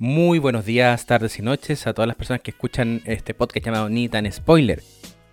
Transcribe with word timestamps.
Muy 0.00 0.38
buenos 0.38 0.64
días, 0.64 1.06
tardes 1.06 1.40
y 1.40 1.42
noches 1.42 1.88
a 1.88 1.92
todas 1.92 2.06
las 2.06 2.16
personas 2.16 2.40
que 2.42 2.52
escuchan 2.52 3.02
este 3.04 3.34
podcast 3.34 3.66
llamado 3.66 3.88
Ni 3.88 4.08
tan 4.08 4.30
Spoiler. 4.30 4.80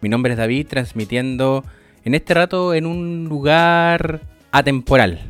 Mi 0.02 0.10
nombre 0.10 0.32
es 0.32 0.40
David, 0.40 0.66
transmitiendo 0.68 1.64
en 2.04 2.16
este 2.16 2.34
rato 2.34 2.74
en 2.74 2.88
un 2.88 3.26
lugar 3.26 4.22
atemporal. 4.52 5.22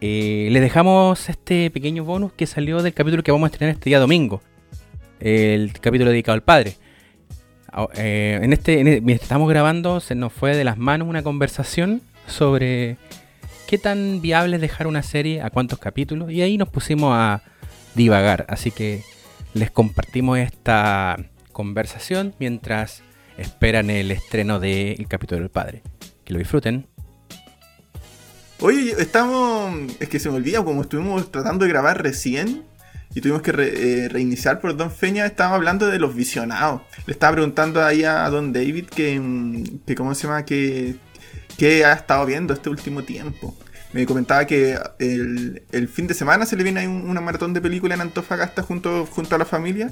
Eh, 0.00 0.50
les 0.52 0.62
dejamos 0.62 1.28
este 1.28 1.68
pequeño 1.72 2.04
bonus 2.04 2.32
que 2.32 2.46
salió 2.46 2.80
del 2.80 2.94
capítulo 2.94 3.24
que 3.24 3.32
vamos 3.32 3.48
a 3.48 3.50
estrenar 3.50 3.74
este 3.74 3.90
día 3.90 3.98
domingo. 3.98 4.40
El 5.18 5.72
capítulo 5.72 6.12
dedicado 6.12 6.34
al 6.34 6.44
padre. 6.44 6.76
Ah, 7.72 7.88
eh, 7.96 8.38
en 8.40 8.52
este, 8.52 8.78
en 8.78 9.04
mientras 9.04 9.22
estamos 9.22 9.48
grabando, 9.50 9.98
se 9.98 10.14
nos 10.14 10.32
fue 10.32 10.54
de 10.54 10.62
las 10.62 10.78
manos 10.78 11.08
una 11.08 11.24
conversación 11.24 12.02
sobre 12.28 12.98
qué 13.66 13.78
tan 13.78 14.20
viable 14.20 14.54
es 14.54 14.62
dejar 14.62 14.86
una 14.86 15.02
serie, 15.02 15.42
a 15.42 15.50
cuántos 15.50 15.80
capítulos, 15.80 16.30
y 16.30 16.42
ahí 16.42 16.56
nos 16.56 16.68
pusimos 16.68 17.12
a 17.12 17.42
divagar. 17.94 18.46
Así 18.48 18.70
que 18.70 19.02
les 19.54 19.70
compartimos 19.70 20.38
esta 20.38 21.16
conversación 21.52 22.34
mientras 22.38 23.02
esperan 23.36 23.90
el 23.90 24.10
estreno 24.10 24.60
del 24.60 25.06
capítulo 25.08 25.40
del 25.40 25.50
padre. 25.50 25.82
Que 26.24 26.32
lo 26.32 26.38
disfruten. 26.38 26.86
Oye, 28.60 28.94
estamos. 28.98 29.92
Es 30.00 30.08
que 30.08 30.18
se 30.18 30.28
me 30.28 30.36
olvida, 30.36 30.62
como 30.62 30.82
estuvimos 30.82 31.32
tratando 31.32 31.64
de 31.64 31.70
grabar 31.70 32.02
recién 32.02 32.64
y 33.14 33.20
tuvimos 33.20 33.42
que 33.42 33.50
eh, 33.50 34.08
reiniciar 34.08 34.60
por 34.60 34.76
Don 34.76 34.90
Feña, 34.90 35.26
estábamos 35.26 35.56
hablando 35.56 35.86
de 35.86 35.98
los 35.98 36.14
visionados. 36.14 36.82
Le 37.06 37.12
estaba 37.12 37.32
preguntando 37.32 37.82
ahí 37.82 38.04
a 38.04 38.28
Don 38.28 38.52
David 38.52 38.86
que, 38.86 39.18
mm, 39.18 39.80
que 39.86 39.94
¿cómo 39.94 40.14
se 40.14 40.26
llama? 40.26 40.44
Que, 40.44 40.96
que 41.56 41.84
ha 41.84 41.94
estado 41.94 42.26
viendo 42.26 42.52
este 42.52 42.68
último 42.68 43.02
tiempo 43.02 43.56
me 43.92 44.06
comentaba 44.06 44.44
que 44.46 44.78
el, 44.98 45.88
fin 45.88 46.06
de 46.06 46.14
semana 46.14 46.46
se 46.46 46.56
le 46.56 46.62
viene 46.62 46.80
ahí 46.80 46.86
una 46.86 47.20
maratón 47.20 47.52
de 47.52 47.60
películas 47.60 47.96
en 47.96 48.02
Antofagasta 48.02 48.62
junto, 48.62 49.06
junto 49.06 49.34
a 49.34 49.38
la 49.38 49.44
familia. 49.44 49.90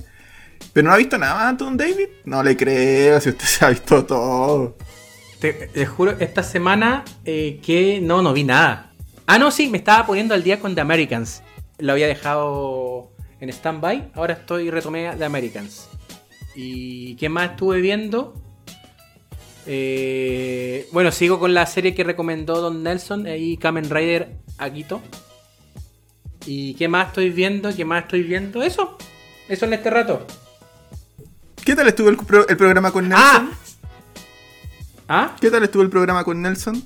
Pero 0.72 0.88
no 0.88 0.94
ha 0.94 0.98
visto 0.98 1.18
nada, 1.18 1.52
Don 1.52 1.76
David. 1.76 2.08
No 2.24 2.42
le 2.42 2.56
creo, 2.56 3.20
si 3.20 3.30
usted 3.30 3.44
se 3.46 3.64
ha 3.64 3.70
visto 3.70 4.04
todo. 4.04 4.76
Te, 5.40 5.86
juro, 5.86 6.16
esta 6.18 6.42
semana 6.42 7.04
eh, 7.24 7.60
que 7.62 8.00
no, 8.00 8.22
no 8.22 8.32
vi 8.32 8.44
nada. 8.44 8.92
Ah, 9.26 9.38
no, 9.38 9.50
sí, 9.50 9.68
me 9.68 9.78
estaba 9.78 10.06
poniendo 10.06 10.34
al 10.34 10.42
día 10.42 10.58
con 10.58 10.74
The 10.74 10.80
Americans. 10.80 11.42
Lo 11.78 11.92
había 11.92 12.06
dejado 12.06 13.12
en 13.40 13.50
stand-by, 13.50 14.12
ahora 14.14 14.34
estoy 14.34 14.70
retomé 14.70 15.12
The 15.16 15.24
Americans. 15.24 15.88
¿Y 16.56 17.14
qué 17.16 17.28
más 17.28 17.50
estuve 17.50 17.80
viendo? 17.80 18.34
Eh, 19.70 20.88
bueno, 20.92 21.12
sigo 21.12 21.38
con 21.38 21.52
la 21.52 21.66
serie 21.66 21.94
que 21.94 22.02
recomendó 22.02 22.62
Don 22.62 22.82
Nelson, 22.82 23.26
ahí 23.26 23.58
Kamen 23.58 23.90
Rider 23.90 24.34
Akito. 24.56 25.02
¿Y 26.46 26.72
qué 26.72 26.88
más 26.88 27.08
estoy 27.08 27.28
viendo? 27.28 27.74
¿Qué 27.76 27.84
más 27.84 28.04
estoy 28.04 28.22
viendo? 28.22 28.62
Eso. 28.62 28.96
Eso 29.46 29.66
en 29.66 29.74
este 29.74 29.90
rato. 29.90 30.26
¿Qué 31.62 31.76
tal 31.76 31.86
estuvo 31.86 32.08
el, 32.08 32.16
programa 32.16 32.90
con 32.90 33.10
Nelson? 33.10 33.26
Ah. 33.26 33.50
¿Ah? 35.06 35.36
¿Qué 35.38 35.50
tal 35.50 35.62
estuvo 35.62 35.82
el 35.82 35.90
programa 35.90 36.24
con 36.24 36.40
Nelson? 36.40 36.82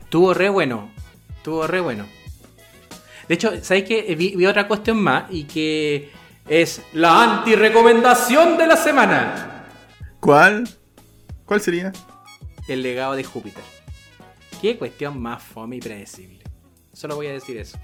Estuvo 0.00 0.32
re 0.34 0.48
bueno. 0.50 0.92
Estuvo 1.36 1.66
re 1.66 1.80
bueno. 1.80 2.06
De 3.26 3.34
hecho, 3.34 3.52
¿sabéis 3.60 3.86
que 3.86 4.14
vi, 4.14 4.36
vi, 4.36 4.46
otra 4.46 4.68
cuestión 4.68 5.02
más? 5.02 5.24
Y 5.30 5.44
que 5.44 6.12
es 6.46 6.80
la 6.92 7.24
anti-recomendación 7.24 8.56
de 8.56 8.66
la 8.68 8.76
semana. 8.76 9.66
¿Cuál? 10.20 10.77
¿Cuál 11.48 11.62
sería? 11.62 11.92
El 12.68 12.82
legado 12.82 13.16
de 13.16 13.24
Júpiter. 13.24 13.64
Qué 14.60 14.76
cuestión 14.76 15.18
más 15.18 15.42
fome 15.42 15.76
y 15.76 15.80
predecible. 15.80 16.40
Solo 16.92 17.16
voy 17.16 17.28
a 17.28 17.32
decir 17.32 17.56
eso. 17.56 17.78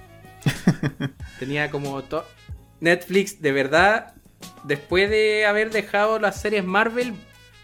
Tenía 1.38 1.70
como 1.70 2.02
todo. 2.02 2.26
Netflix, 2.80 3.40
de 3.40 3.52
verdad, 3.52 4.16
después 4.64 5.08
de 5.08 5.46
haber 5.46 5.70
dejado 5.70 6.18
las 6.18 6.38
series 6.42 6.62
Marvel, 6.62 7.14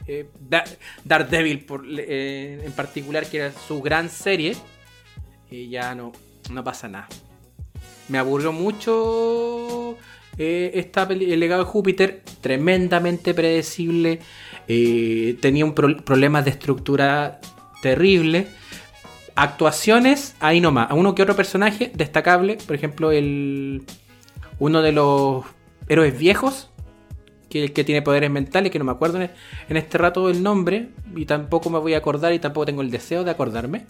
eh, 0.06 0.26
Daredevil 1.04 1.66
por, 1.66 1.84
eh, 1.86 2.62
en 2.64 2.72
particular, 2.72 3.26
que 3.26 3.36
era 3.36 3.52
su 3.52 3.82
gran 3.82 4.08
serie, 4.08 4.56
y 5.50 5.68
ya 5.68 5.94
no, 5.94 6.12
no 6.50 6.64
pasa 6.64 6.88
nada. 6.88 7.08
Me 8.08 8.16
aburrió 8.16 8.52
mucho 8.52 9.98
eh, 10.38 10.90
el 11.10 11.40
legado 11.40 11.64
de 11.64 11.70
Júpiter, 11.70 12.22
tremendamente 12.40 13.34
predecible. 13.34 14.20
Eh, 14.72 15.36
tenía 15.40 15.64
un 15.64 15.74
problemas 15.74 16.44
de 16.44 16.52
estructura 16.52 17.40
terrible. 17.82 18.46
Actuaciones, 19.34 20.36
ahí 20.38 20.60
nomás. 20.60 20.92
A 20.92 20.94
uno 20.94 21.16
que 21.16 21.22
otro 21.22 21.34
personaje 21.34 21.90
destacable, 21.92 22.56
por 22.68 22.76
ejemplo, 22.76 23.10
el 23.10 23.82
uno 24.60 24.80
de 24.80 24.92
los 24.92 25.44
héroes 25.88 26.16
viejos, 26.16 26.70
que, 27.48 27.72
que 27.72 27.82
tiene 27.82 28.00
poderes 28.00 28.30
mentales, 28.30 28.70
que 28.70 28.78
no 28.78 28.84
me 28.84 28.92
acuerdo 28.92 29.20
en, 29.20 29.76
este 29.76 29.98
rato 29.98 30.30
el 30.30 30.40
nombre, 30.40 30.90
y 31.16 31.26
tampoco 31.26 31.68
me 31.68 31.80
voy 31.80 31.94
a 31.94 31.98
acordar 31.98 32.32
y 32.32 32.38
tampoco 32.38 32.66
tengo 32.66 32.82
el 32.82 32.92
deseo 32.92 33.24
de 33.24 33.32
acordarme. 33.32 33.86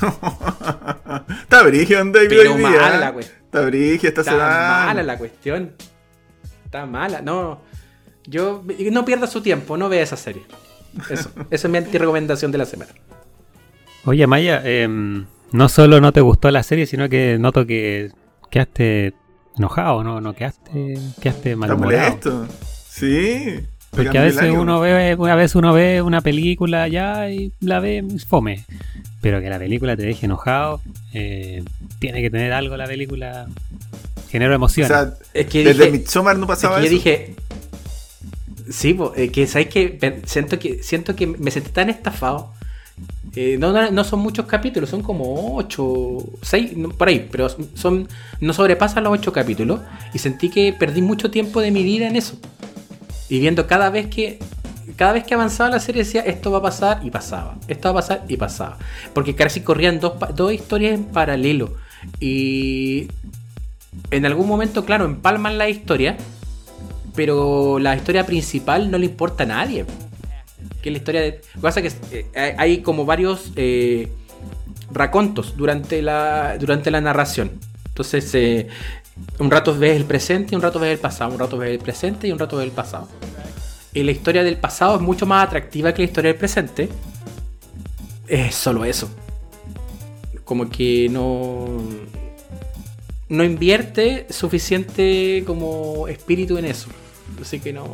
está 1.42 1.62
brígido, 1.62 2.02
David. 2.06 2.28
Pero 2.30 2.56
mala 2.56 2.96
la 2.96 3.12
cuestión. 3.12 3.38
Está 3.44 3.60
brígido, 3.66 4.08
está, 4.08 4.20
está 4.22 4.86
mala 4.86 5.02
la 5.02 5.18
cuestión. 5.18 5.74
Está 6.64 6.86
mala, 6.86 7.20
no. 7.20 7.73
Yo 8.26 8.62
no 8.90 9.04
pierda 9.04 9.26
su 9.26 9.40
tiempo, 9.42 9.76
no 9.76 9.88
vea 9.88 10.02
esa 10.02 10.16
serie. 10.16 10.42
Eso, 11.10 11.30
esa 11.50 11.68
es 11.68 11.70
mi 11.70 11.78
anti-recomendación 11.78 12.52
de 12.52 12.58
la 12.58 12.66
semana. 12.66 12.92
Oye, 14.04 14.26
Maya, 14.26 14.62
em, 14.64 15.26
no 15.52 15.68
solo 15.68 16.00
no 16.00 16.12
te 16.12 16.20
gustó 16.20 16.50
la 16.50 16.62
serie, 16.62 16.86
sino 16.86 17.08
que 17.08 17.38
noto 17.38 17.66
que 17.66 18.10
quedaste 18.50 19.14
enojado, 19.56 20.04
¿no? 20.04 20.20
No 20.20 20.34
quedaste, 20.34 20.98
quedaste 21.20 21.56
malhumorado. 21.56 22.46
Sí. 22.88 23.60
Porque 23.90 24.18
a 24.18 24.22
veces 24.22 24.50
uno 24.50 24.80
ve, 24.80 25.12
a 25.12 25.34
veces 25.34 25.54
uno 25.54 25.72
ve 25.72 26.02
una 26.02 26.20
película 26.20 26.88
ya 26.88 27.30
y 27.30 27.52
la 27.60 27.80
ve 27.80 28.04
fome. 28.26 28.64
Pero 29.20 29.40
que 29.40 29.48
la 29.48 29.58
película 29.58 29.96
te 29.96 30.02
deje 30.02 30.26
enojado, 30.26 30.80
eh, 31.12 31.62
tiene 31.98 32.20
que 32.20 32.30
tener 32.30 32.52
algo 32.52 32.76
la 32.76 32.86
película. 32.86 33.46
Genero 34.28 34.54
emoción. 34.54 34.86
O 34.86 34.88
sea, 34.88 35.14
es 35.32 35.46
que 35.46 35.64
desde 35.64 35.90
Midsommar 35.90 36.36
no 36.36 36.46
pasaba 36.46 36.76
es 36.78 36.82
que 36.82 36.86
Yo 36.88 36.96
dije, 36.96 37.36
Sí, 38.68 38.96
eh, 39.16 39.30
que 39.30 39.46
sabéis 39.46 39.68
que 39.68 40.22
siento 40.24 40.58
que 40.58 40.82
siento 40.82 41.14
que 41.14 41.26
me 41.26 41.50
sentí 41.50 41.70
tan 41.70 41.90
estafado. 41.90 42.52
Eh, 43.34 43.58
no, 43.58 44.04
son 44.04 44.20
muchos 44.20 44.46
capítulos, 44.46 44.88
son 44.88 45.02
como 45.02 45.56
8, 45.56 46.18
6, 46.42 46.72
por 46.96 47.08
ahí, 47.08 47.28
pero 47.30 47.48
son 47.74 48.08
no 48.40 48.52
sobrepasan 48.52 49.04
los 49.04 49.12
8 49.12 49.32
capítulos. 49.32 49.80
Y 50.14 50.18
sentí 50.18 50.48
que 50.48 50.72
perdí 50.72 51.02
mucho 51.02 51.30
tiempo 51.30 51.60
de 51.60 51.70
mi 51.70 51.82
vida 51.82 52.06
en 52.06 52.16
eso. 52.16 52.38
Y 53.28 53.40
viendo 53.40 53.66
cada 53.66 53.90
vez 53.90 54.06
que 54.06 54.38
cada 54.96 55.12
vez 55.12 55.24
que 55.24 55.34
avanzaba 55.34 55.70
la 55.70 55.80
serie 55.80 56.04
decía 56.04 56.20
esto 56.20 56.50
va 56.50 56.58
a 56.58 56.62
pasar 56.62 57.00
y 57.02 57.10
pasaba, 57.10 57.56
esto 57.68 57.88
va 57.88 58.00
a 58.00 58.02
pasar 58.02 58.24
y 58.28 58.36
pasaba. 58.36 58.78
Porque 59.12 59.34
casi 59.34 59.60
corrían 59.60 60.00
dos, 60.00 60.14
dos 60.34 60.52
historias 60.52 60.94
en 60.94 61.04
paralelo. 61.06 61.74
Y 62.20 63.08
en 64.10 64.26
algún 64.26 64.46
momento, 64.46 64.84
claro, 64.84 65.04
empalman 65.04 65.58
la 65.58 65.68
historia 65.68 66.16
pero 67.14 67.78
la 67.78 67.94
historia 67.94 68.26
principal 68.26 68.90
no 68.90 68.98
le 68.98 69.06
importa 69.06 69.44
a 69.44 69.46
nadie. 69.46 69.86
Que 70.82 70.90
la 70.90 70.98
historia 70.98 71.20
de. 71.20 71.40
Pasa 71.60 71.80
que 71.80 71.92
eh, 72.12 72.54
hay 72.58 72.78
como 72.78 73.04
varios 73.04 73.52
eh, 73.56 74.10
racontos 74.92 75.56
durante 75.56 76.02
la, 76.02 76.56
durante 76.58 76.90
la 76.90 77.00
narración. 77.00 77.52
Entonces, 77.88 78.34
eh, 78.34 78.68
un 79.38 79.50
rato 79.50 79.76
ves 79.76 79.96
el 79.96 80.04
presente 80.04 80.54
y 80.54 80.56
un 80.56 80.62
rato 80.62 80.78
ves 80.78 80.92
el 80.92 80.98
pasado. 80.98 81.32
Un 81.32 81.38
rato 81.38 81.56
ves 81.56 81.70
el 81.70 81.78
presente 81.78 82.28
y 82.28 82.32
un 82.32 82.38
rato 82.38 82.56
ves 82.56 82.66
el 82.66 82.72
pasado. 82.72 83.08
Y 83.92 84.02
la 84.02 84.10
historia 84.10 84.42
del 84.42 84.56
pasado 84.56 84.96
es 84.96 85.00
mucho 85.00 85.26
más 85.26 85.46
atractiva 85.46 85.94
que 85.94 86.02
la 86.02 86.06
historia 86.06 86.32
del 86.32 86.38
presente. 86.38 86.88
Es 88.26 88.54
solo 88.54 88.84
eso. 88.84 89.08
Como 90.44 90.68
que 90.68 91.08
no. 91.10 91.82
No 93.28 93.42
invierte 93.42 94.26
suficiente 94.28 95.44
como 95.46 96.08
espíritu 96.08 96.58
en 96.58 96.66
eso. 96.66 96.88
Así 97.40 97.60
que 97.60 97.72
no, 97.72 97.84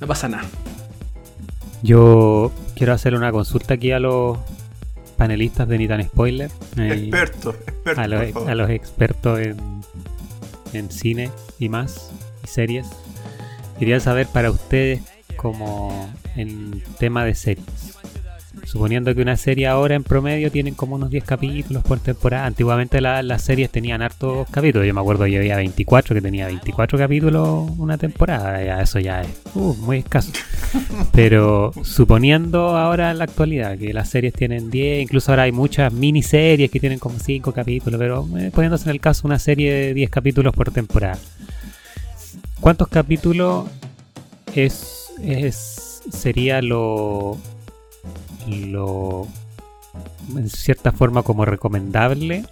no, 0.00 0.06
pasa 0.06 0.28
nada. 0.28 0.44
Yo 1.82 2.52
quiero 2.74 2.92
hacer 2.92 3.14
una 3.14 3.32
consulta 3.32 3.74
aquí 3.74 3.92
a 3.92 3.98
los 3.98 4.38
panelistas 5.16 5.68
de 5.68 5.78
Nitan 5.78 6.02
Spoiler. 6.04 6.50
Expertos, 6.76 7.56
expertos. 7.66 7.98
A 7.98 8.08
los, 8.08 8.48
a 8.48 8.54
los 8.54 8.70
expertos 8.70 9.40
en, 9.40 9.56
en 10.72 10.90
cine 10.90 11.30
y 11.58 11.68
más, 11.68 12.10
y 12.42 12.46
series. 12.46 12.86
Quería 13.78 14.00
saber 14.00 14.26
para 14.26 14.50
ustedes, 14.50 15.02
como 15.36 16.12
en 16.36 16.82
tema 16.98 17.24
de 17.24 17.34
series, 17.34 17.93
suponiendo 18.64 19.14
que 19.14 19.22
una 19.22 19.36
serie 19.36 19.66
ahora 19.66 19.94
en 19.94 20.02
promedio 20.04 20.50
tienen 20.50 20.74
como 20.74 20.96
unos 20.96 21.10
10 21.10 21.24
capítulos 21.24 21.82
por 21.82 22.00
temporada. 22.00 22.46
Antiguamente 22.46 23.00
la- 23.00 23.22
las 23.22 23.42
series 23.42 23.70
tenían 23.70 24.02
hartos 24.02 24.48
capítulos. 24.50 24.86
Yo 24.86 24.94
me 24.94 25.00
acuerdo 25.00 25.24
que 25.24 25.36
había 25.36 25.56
24, 25.56 26.14
que 26.14 26.20
tenía 26.20 26.46
24 26.46 26.98
capítulos 26.98 27.70
una 27.78 27.98
temporada. 27.98 28.62
Ya, 28.64 28.80
eso 28.82 28.98
ya 28.98 29.22
es 29.22 29.28
uh, 29.54 29.74
muy 29.74 29.98
escaso. 29.98 30.32
Pero 31.12 31.72
suponiendo 31.82 32.76
ahora 32.76 33.10
en 33.10 33.18
la 33.18 33.24
actualidad 33.24 33.78
que 33.78 33.92
las 33.92 34.08
series 34.10 34.32
tienen 34.34 34.70
10, 34.70 35.02
incluso 35.02 35.30
ahora 35.32 35.44
hay 35.44 35.52
muchas 35.52 35.92
miniseries 35.92 36.70
que 36.70 36.80
tienen 36.80 36.98
como 36.98 37.18
5 37.18 37.52
capítulos, 37.52 37.98
pero 37.98 38.26
eh, 38.38 38.50
poniéndose 38.52 38.84
en 38.84 38.90
el 38.90 39.00
caso 39.00 39.26
una 39.26 39.38
serie 39.38 39.72
de 39.72 39.94
10 39.94 40.10
capítulos 40.10 40.54
por 40.54 40.70
temporada. 40.72 41.18
¿Cuántos 42.60 42.88
capítulos 42.88 43.66
es, 44.54 45.10
es 45.22 46.00
sería 46.10 46.60
lo 46.62 47.38
lo 48.46 49.26
en 50.36 50.48
cierta 50.48 50.92
forma 50.92 51.22
como 51.22 51.44
recomendable 51.44 52.44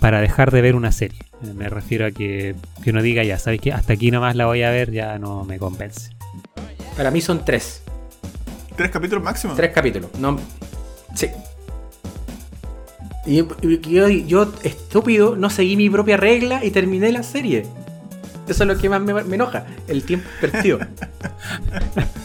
para 0.00 0.20
dejar 0.20 0.50
de 0.50 0.62
ver 0.62 0.74
una 0.74 0.92
serie? 0.92 1.20
Me 1.54 1.68
refiero 1.68 2.06
a 2.06 2.10
que, 2.10 2.54
que 2.82 2.90
uno 2.90 3.02
diga 3.02 3.22
ya, 3.24 3.38
¿sabes 3.38 3.60
qué? 3.60 3.72
Hasta 3.72 3.94
aquí 3.94 4.10
nomás 4.10 4.36
la 4.36 4.46
voy 4.46 4.62
a 4.62 4.70
ver, 4.70 4.90
ya 4.90 5.18
no 5.18 5.44
me 5.44 5.58
convence. 5.58 6.10
Para 6.96 7.10
mí 7.10 7.20
son 7.20 7.44
tres. 7.44 7.82
¿Tres 8.76 8.90
capítulos 8.90 9.22
máximo? 9.22 9.54
Tres 9.54 9.72
capítulos. 9.72 10.10
No, 10.18 10.38
sí. 11.14 11.28
Y, 13.26 13.40
y 13.40 13.80
yo, 13.80 14.08
yo, 14.08 14.52
estúpido, 14.62 15.36
no 15.36 15.50
seguí 15.50 15.76
mi 15.76 15.90
propia 15.90 16.16
regla 16.16 16.64
y 16.64 16.70
terminé 16.70 17.12
la 17.12 17.22
serie. 17.22 17.66
Eso 18.48 18.64
es 18.64 18.68
lo 18.68 18.76
que 18.76 18.88
más 18.88 19.00
me, 19.00 19.12
me 19.24 19.34
enoja. 19.36 19.66
El 19.86 20.02
tiempo 20.04 20.28
perdido. 20.40 20.78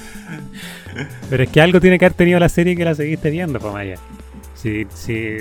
Pero 1.29 1.43
es 1.43 1.49
que 1.49 1.61
algo 1.61 1.79
tiene 1.81 1.97
que 1.99 2.05
haber 2.05 2.15
tenido 2.17 2.39
la 2.39 2.49
serie 2.49 2.75
que 2.75 2.85
la 2.85 2.95
seguiste 2.95 3.29
viendo, 3.29 3.59
pues 3.59 3.73
Maya. 3.73 3.95
Si, 4.55 4.85
si 4.93 5.37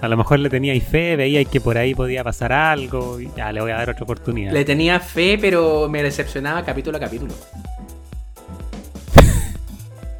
a 0.00 0.08
lo 0.08 0.16
mejor 0.16 0.38
le 0.38 0.48
teníais 0.50 0.82
fe, 0.84 1.16
veíais 1.16 1.48
que 1.48 1.60
por 1.60 1.76
ahí 1.78 1.94
podía 1.94 2.22
pasar 2.24 2.52
algo, 2.52 3.20
y 3.20 3.28
ya 3.36 3.52
le 3.52 3.60
voy 3.60 3.70
a 3.72 3.76
dar 3.76 3.90
otra 3.90 4.04
oportunidad. 4.04 4.52
Le 4.52 4.64
tenía 4.64 5.00
fe, 5.00 5.38
pero 5.40 5.88
me 5.88 6.02
decepcionaba 6.02 6.64
capítulo 6.64 6.96
a 6.96 7.00
capítulo. 7.00 7.34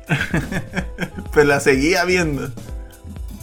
Pero 1.34 1.46
la 1.46 1.60
seguía 1.60 2.04
viendo. 2.04 2.50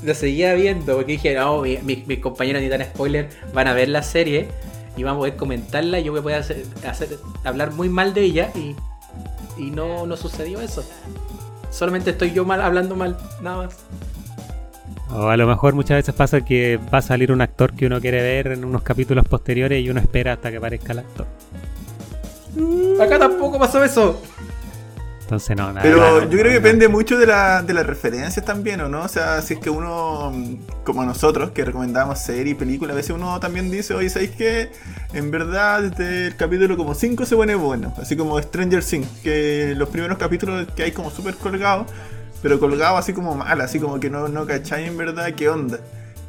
La 0.03 0.13
seguía 0.13 0.53
viendo 0.55 0.95
porque 0.95 1.13
dije, 1.13 1.35
no, 1.35 1.61
mi- 1.61 1.77
mi- 1.79 2.03
mis 2.07 2.19
compañeros 2.19 2.61
ni 2.61 2.69
tan 2.69 2.81
spoiler 2.83 3.29
van 3.53 3.67
a 3.67 3.73
ver 3.73 3.89
la 3.89 4.03
serie 4.03 4.47
y 4.97 5.03
van 5.03 5.15
a 5.15 5.17
poder 5.17 5.35
comentarla 5.35 5.99
y 5.99 6.03
yo 6.03 6.11
voy 6.11 6.19
a 6.19 6.23
poder 6.23 6.37
hacer, 6.39 6.63
hacer- 6.87 7.17
hablar 7.43 7.71
muy 7.71 7.89
mal 7.89 8.13
de 8.13 8.21
ella 8.21 8.51
y, 8.55 8.75
y 9.57 9.71
no, 9.71 10.05
no 10.05 10.17
sucedió 10.17 10.61
eso. 10.61 10.83
Solamente 11.69 12.11
estoy 12.11 12.31
yo 12.31 12.45
mal 12.45 12.61
hablando 12.61 12.95
mal, 12.95 13.17
nada 13.41 13.57
más. 13.57 13.77
O 15.11 15.29
a 15.29 15.37
lo 15.37 15.47
mejor 15.47 15.75
muchas 15.75 15.97
veces 15.97 16.13
pasa 16.15 16.41
que 16.41 16.79
va 16.93 16.97
a 16.99 17.01
salir 17.01 17.31
un 17.31 17.41
actor 17.41 17.73
que 17.73 17.85
uno 17.85 18.01
quiere 18.01 18.21
ver 18.21 18.47
en 18.47 18.65
unos 18.65 18.81
capítulos 18.81 19.25
posteriores 19.27 19.83
y 19.83 19.89
uno 19.89 19.99
espera 19.99 20.33
hasta 20.33 20.51
que 20.51 20.57
aparezca 20.57 20.93
el 20.93 20.99
actor. 20.99 21.27
Acá 23.01 23.19
tampoco 23.19 23.59
pasó 23.59 23.83
eso. 23.83 24.21
Entonces 25.25 25.57
no, 25.57 25.73
nada. 25.73 25.81
Pero 25.81 25.97
nada, 25.97 26.23
yo 26.25 26.29
creo 26.29 26.43
que 26.43 26.59
depende 26.59 26.87
mucho 26.87 27.17
de, 27.17 27.25
la, 27.25 27.63
de 27.63 27.73
las 27.73 27.87
referencias 27.87 28.45
también, 28.45 28.79
¿o 28.81 28.89
no? 28.89 29.01
O 29.01 29.07
sea, 29.07 29.41
si 29.41 29.55
es 29.55 29.59
que 29.59 29.71
uno, 29.71 30.31
como 30.83 31.03
nosotros, 31.03 31.49
que 31.49 31.65
recomendamos 31.65 32.19
series 32.19 32.49
y 32.49 32.53
películas, 32.53 32.93
a 32.93 32.97
veces 32.97 33.09
uno 33.09 33.39
también 33.39 33.71
dice, 33.71 33.95
oye, 33.95 34.07
¿sabéis 34.07 34.31
qué? 34.37 34.69
En 35.13 35.31
verdad, 35.31 35.81
desde 35.81 36.27
el 36.27 36.35
capítulo 36.35 36.77
como 36.77 36.93
5 36.93 37.25
se 37.25 37.35
pone 37.35 37.55
bueno. 37.55 37.91
Así 37.99 38.15
como 38.15 38.39
Stranger 38.39 38.83
Things, 38.83 39.07
que 39.23 39.73
los 39.75 39.89
primeros 39.89 40.19
capítulos 40.19 40.67
que 40.75 40.83
hay 40.83 40.91
como 40.91 41.09
súper 41.09 41.33
colgados, 41.37 41.87
pero 42.43 42.59
colgados 42.59 42.99
así 42.99 43.11
como 43.11 43.33
mal, 43.33 43.59
así 43.61 43.79
como 43.79 43.99
que 43.99 44.11
no, 44.11 44.27
no 44.27 44.45
cachai 44.45 44.85
en 44.85 44.95
verdad 44.95 45.33
qué 45.33 45.49
onda. 45.49 45.79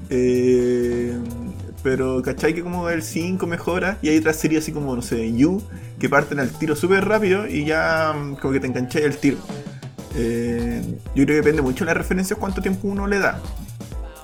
Eh, 0.08 1.14
pero 1.86 2.20
cachai 2.20 2.52
que 2.52 2.64
como 2.64 2.88
el 2.90 3.00
5 3.00 3.46
mejora 3.46 3.96
y 4.02 4.08
hay 4.08 4.18
otras 4.18 4.34
series 4.34 4.64
así 4.64 4.72
como, 4.72 4.96
no 4.96 5.02
sé, 5.02 5.32
You, 5.32 5.62
que 6.00 6.08
parten 6.08 6.40
al 6.40 6.50
tiro 6.50 6.74
súper 6.74 7.04
rápido 7.04 7.46
y 7.46 7.64
ya 7.64 8.12
mm, 8.12 8.34
como 8.40 8.52
que 8.52 8.58
te 8.58 8.66
engancháis 8.66 9.06
al 9.06 9.16
tiro. 9.18 9.36
Eh, 10.16 10.82
yo 11.14 11.24
creo 11.24 11.26
que 11.26 11.34
depende 11.34 11.62
mucho 11.62 11.84
de 11.84 11.90
las 11.90 11.96
referencias 11.96 12.40
cuánto 12.40 12.60
tiempo 12.60 12.88
uno 12.88 13.06
le 13.06 13.20
da. 13.20 13.40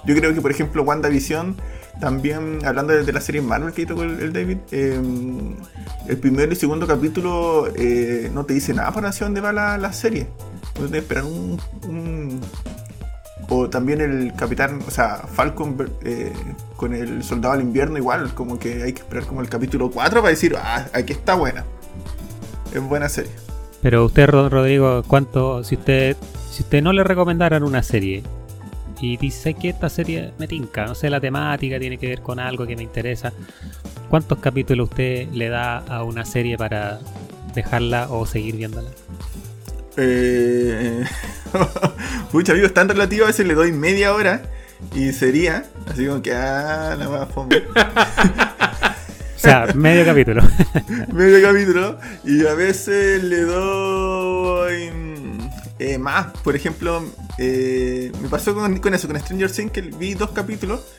Yo 0.04 0.16
creo 0.16 0.34
que, 0.34 0.40
por 0.40 0.50
ejemplo, 0.50 0.82
WandaVision, 0.82 1.54
también 2.00 2.58
hablando 2.66 2.94
de, 2.94 3.12
la 3.12 3.20
serie 3.20 3.40
Marvel 3.40 3.72
que 3.72 3.86
tocó 3.86 4.02
el, 4.02 4.18
el 4.18 4.32
David, 4.32 4.58
eh, 4.72 5.00
el 6.08 6.16
primero 6.16 6.52
y 6.52 6.56
segundo 6.56 6.88
capítulo 6.88 7.68
eh, 7.76 8.28
no 8.34 8.44
te 8.44 8.54
dice 8.54 8.74
nada 8.74 8.90
para 8.90 9.10
hacia 9.10 9.26
dónde 9.26 9.40
va 9.40 9.52
la, 9.52 9.78
la 9.78 9.92
serie. 9.92 10.26
Que 10.90 10.98
esperar 10.98 11.22
un, 11.22 11.60
un- 11.86 12.40
O 13.48 13.68
también 13.68 14.00
el 14.00 14.32
Capitán, 14.34 14.80
o 14.86 14.90
sea, 14.90 15.16
Falcon 15.32 15.76
eh, 16.04 16.32
con 16.76 16.94
el 16.94 17.22
Soldado 17.22 17.54
del 17.56 17.64
Invierno 17.66 17.98
igual, 17.98 18.32
como 18.34 18.58
que 18.58 18.82
hay 18.82 18.92
que 18.92 19.02
esperar 19.02 19.24
como 19.26 19.40
el 19.40 19.48
capítulo 19.48 19.90
4 19.90 20.20
para 20.20 20.30
decir, 20.30 20.56
ah, 20.56 20.86
aquí 20.94 21.12
está 21.12 21.34
buena. 21.34 21.64
Es 22.72 22.80
buena 22.82 23.08
serie. 23.08 23.32
Pero 23.82 24.04
usted, 24.06 24.26
Ro- 24.28 24.48
Rodrigo, 24.48 25.02
¿cuánto, 25.06 25.64
si 25.64 25.74
usted, 25.74 26.16
si 26.50 26.62
usted 26.62 26.82
no 26.82 26.92
le 26.92 27.04
recomendaran 27.04 27.62
una 27.62 27.82
serie 27.82 28.22
y 29.00 29.16
dice 29.16 29.54
que 29.54 29.68
esta 29.70 29.88
serie 29.88 30.32
me 30.38 30.46
tinca, 30.46 30.86
no 30.86 30.94
sé, 30.94 31.10
la 31.10 31.20
temática 31.20 31.78
tiene 31.80 31.98
que 31.98 32.06
ver 32.08 32.22
con 32.22 32.38
algo 32.38 32.66
que 32.66 32.76
me 32.76 32.84
interesa, 32.84 33.32
¿cuántos 34.08 34.38
capítulos 34.38 34.88
usted 34.90 35.28
le 35.32 35.48
da 35.48 35.78
a 35.78 36.04
una 36.04 36.24
serie 36.24 36.56
para 36.56 37.00
dejarla 37.54 38.06
o 38.08 38.24
seguir 38.24 38.56
viéndola? 38.56 38.88
Eh, 39.96 41.04
Pucha, 42.32 42.52
amigo, 42.52 42.66
es 42.66 42.74
tan 42.74 42.88
relativo, 42.88 43.24
a 43.24 43.28
veces 43.28 43.46
le 43.46 43.54
doy 43.54 43.72
media 43.72 44.14
hora 44.14 44.42
y 44.94 45.12
sería 45.12 45.64
así 45.90 46.06
como 46.06 46.22
que, 46.22 46.32
ah, 46.34 46.96
la 46.98 47.08
más 47.08 47.28
fome. 47.30 47.62
O 49.34 49.44
sea, 49.44 49.66
medio 49.74 50.04
capítulo. 50.04 50.40
medio 51.12 51.42
capítulo 51.42 51.98
y 52.22 52.46
a 52.46 52.54
veces 52.54 53.24
le 53.24 53.40
doy 53.40 54.92
eh, 55.80 55.98
más. 55.98 56.26
Por 56.44 56.54
ejemplo, 56.54 57.02
eh, 57.38 58.12
me 58.22 58.28
pasó 58.28 58.54
con, 58.54 58.78
con 58.78 58.94
eso, 58.94 59.08
con 59.08 59.18
Stranger 59.18 59.50
Things, 59.50 59.72
que 59.72 59.80
vi 59.80 60.14
dos 60.14 60.30
capítulos, 60.30 60.94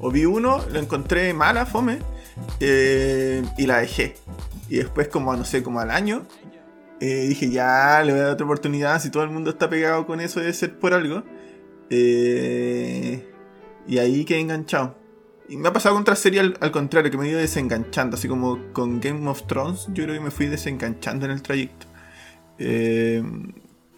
o 0.00 0.10
vi 0.10 0.24
uno, 0.24 0.64
lo 0.72 0.80
encontré 0.80 1.32
mala, 1.34 1.66
fome, 1.66 2.00
eh, 2.58 3.44
y 3.56 3.66
la 3.66 3.78
dejé. 3.78 4.16
Y 4.68 4.78
después, 4.78 5.06
como 5.06 5.36
no 5.36 5.44
sé, 5.44 5.62
como 5.62 5.78
al 5.78 5.92
año, 5.92 6.26
eh, 7.00 7.26
dije, 7.28 7.50
ya, 7.50 8.02
le 8.02 8.12
voy 8.12 8.20
a 8.20 8.24
dar 8.24 8.32
otra 8.32 8.46
oportunidad, 8.46 9.00
si 9.00 9.10
todo 9.10 9.22
el 9.24 9.30
mundo 9.30 9.50
está 9.50 9.68
pegado 9.68 10.06
con 10.06 10.20
eso, 10.20 10.40
debe 10.40 10.52
ser 10.52 10.78
por 10.78 10.94
algo. 10.94 11.22
Eh, 11.90 13.28
y 13.86 13.98
ahí 13.98 14.24
quedé 14.24 14.40
enganchado. 14.40 14.96
Y 15.48 15.56
me 15.56 15.68
ha 15.68 15.72
pasado 15.72 15.94
con 15.94 16.02
otra 16.02 16.16
serie 16.16 16.40
al, 16.40 16.56
al 16.60 16.70
contrario, 16.72 17.10
que 17.10 17.18
me 17.18 17.26
he 17.26 17.30
ido 17.30 17.38
desenganchando, 17.38 18.16
así 18.16 18.28
como 18.28 18.72
con 18.72 19.00
Game 19.00 19.28
of 19.28 19.46
Thrones, 19.46 19.86
yo 19.88 20.04
creo 20.04 20.14
que 20.14 20.20
me 20.20 20.30
fui 20.30 20.46
desenganchando 20.46 21.26
en 21.26 21.32
el 21.32 21.42
trayecto. 21.42 21.86
Eh, 22.58 23.22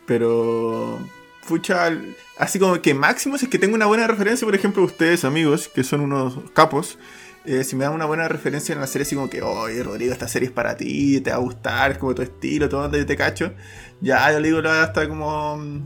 pero, 0.06 0.99
fucha, 1.42 1.90
así 2.38 2.58
como 2.58 2.81
que 2.81 2.94
máximo, 2.94 3.38
si 3.38 3.44
es 3.44 3.50
que 3.50 3.58
tengo 3.58 3.75
una 3.75 3.87
buena 3.87 4.06
referencia, 4.06 4.44
por 4.44 4.54
ejemplo, 4.54 4.82
ustedes, 4.84 5.25
amigos, 5.25 5.69
que 5.69 5.84
son 5.84 6.00
unos 6.00 6.38
capos, 6.52 6.99
eh, 7.46 7.64
si 7.64 7.76
me 7.76 7.84
dan 7.84 7.94
una 7.94 8.04
buena 8.06 8.28
referencia 8.28 8.72
en 8.75 8.81
la 8.81 8.87
serie, 8.87 9.02
así 9.04 9.14
como 9.14 9.31
que, 9.31 9.43
oye, 9.43 9.82
Rodrigo, 9.82 10.12
esta 10.12 10.28
serie 10.28 10.49
es 10.49 10.52
para 10.52 10.76
ti, 10.76 11.20
te 11.20 11.30
va 11.30 11.37
a 11.37 11.40
gustar, 11.40 11.92
es 11.92 11.99
como 11.99 12.14
tu 12.14 12.23
estilo, 12.23 12.68
todo 12.68 12.82
donde 12.82 13.04
te 13.04 13.16
cacho, 13.16 13.52
ya, 14.00 14.30
yo 14.32 14.40
le 14.40 14.49
digo 14.49 14.61
hasta 14.68 15.09
como 15.09 15.56
mm, 15.56 15.82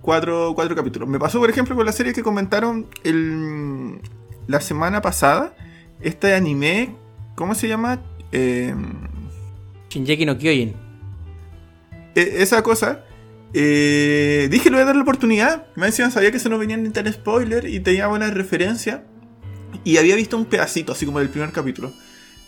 cuatro, 0.00 0.52
cuatro 0.54 0.74
capítulos. 0.76 1.08
Me 1.08 1.18
pasó, 1.18 1.38
por 1.40 1.50
ejemplo, 1.50 1.74
con 1.76 1.86
la 1.86 1.92
serie 1.92 2.12
que 2.12 2.22
comentaron 2.22 2.86
el, 3.04 4.00
la 4.46 4.60
semana 4.60 5.00
pasada, 5.02 5.54
este 6.00 6.34
anime, 6.34 6.94
¿cómo 7.34 7.54
se 7.54 7.68
llama? 7.68 8.00
Eh, 8.32 8.74
Shinjeki 9.90 10.24
no 10.26 10.38
Kyojin. 10.38 10.74
e- 12.14 12.42
esa 12.42 12.62
cosa. 12.62 13.04
eh, 13.52 14.48
dije, 14.50 14.70
le 14.70 14.76
voy 14.76 14.82
a 14.82 14.86
dar 14.86 14.96
la 14.96 15.02
oportunidad. 15.02 15.66
Me 15.76 15.86
decían, 15.86 16.12
sabía 16.12 16.30
que 16.30 16.38
se 16.38 16.48
no 16.48 16.58
venían 16.58 16.82
ni 16.82 16.90
tan 16.90 17.12
spoiler 17.12 17.66
y 17.66 17.80
tenía 17.80 18.06
buena 18.06 18.30
referencia. 18.30 19.04
Y 19.84 19.96
había 19.96 20.16
visto 20.16 20.36
un 20.36 20.44
pedacito, 20.46 20.92
así 20.92 21.06
como 21.06 21.18
del 21.20 21.28
primer 21.28 21.52
capítulo. 21.52 21.92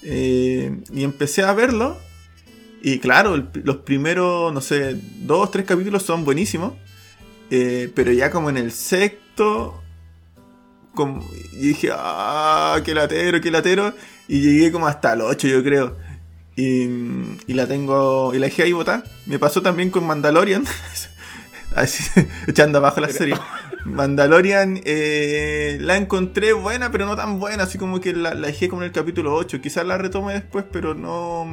Eh, 0.02 0.80
y 0.92 1.04
empecé 1.04 1.42
a 1.42 1.52
verlo. 1.52 1.98
Y 2.82 2.98
claro, 2.98 3.34
el- 3.36 3.48
los 3.64 3.76
primeros, 3.78 4.52
no 4.52 4.60
sé, 4.60 4.96
dos, 5.20 5.50
tres 5.50 5.64
capítulos 5.66 6.02
son 6.02 6.24
buenísimos. 6.24 6.74
Eh, 7.50 7.90
pero 7.94 8.12
ya 8.12 8.30
como 8.30 8.50
en 8.50 8.56
el 8.56 8.72
sexto. 8.72 9.78
como- 10.94 11.26
y 11.54 11.68
dije, 11.68 11.88
ah, 11.92 12.78
qué 12.84 12.94
latero, 12.94 13.40
qué 13.40 13.50
latero. 13.50 13.94
Y 14.28 14.40
llegué 14.42 14.70
como 14.70 14.86
hasta 14.86 15.14
el 15.14 15.22
8, 15.22 15.48
yo 15.48 15.62
creo. 15.62 15.96
Y, 16.54 16.82
y 17.46 17.54
la 17.54 17.66
tengo. 17.66 18.34
Y 18.34 18.38
la 18.38 18.46
dejé 18.46 18.64
ahí 18.64 18.72
botar. 18.72 19.02
Me 19.24 19.38
pasó 19.38 19.62
también 19.62 19.88
con 19.90 20.04
Mandalorian. 20.06 20.64
Así, 21.74 22.04
echando 22.46 22.76
abajo 22.78 23.00
la 23.00 23.08
serie. 23.08 23.36
Mandalorian 23.84 24.80
eh, 24.84 25.78
la 25.80 25.96
encontré 25.96 26.52
buena, 26.52 26.90
pero 26.90 27.06
no 27.06 27.16
tan 27.16 27.38
buena. 27.38 27.64
Así 27.64 27.78
como 27.78 28.00
que 28.00 28.12
la, 28.12 28.34
dejé 28.34 28.68
como 28.68 28.82
en 28.82 28.86
el 28.86 28.92
capítulo 28.92 29.34
8. 29.34 29.60
Quizás 29.60 29.84
la 29.86 29.98
retome 29.98 30.34
después, 30.34 30.64
pero 30.70 30.94
no. 30.94 31.46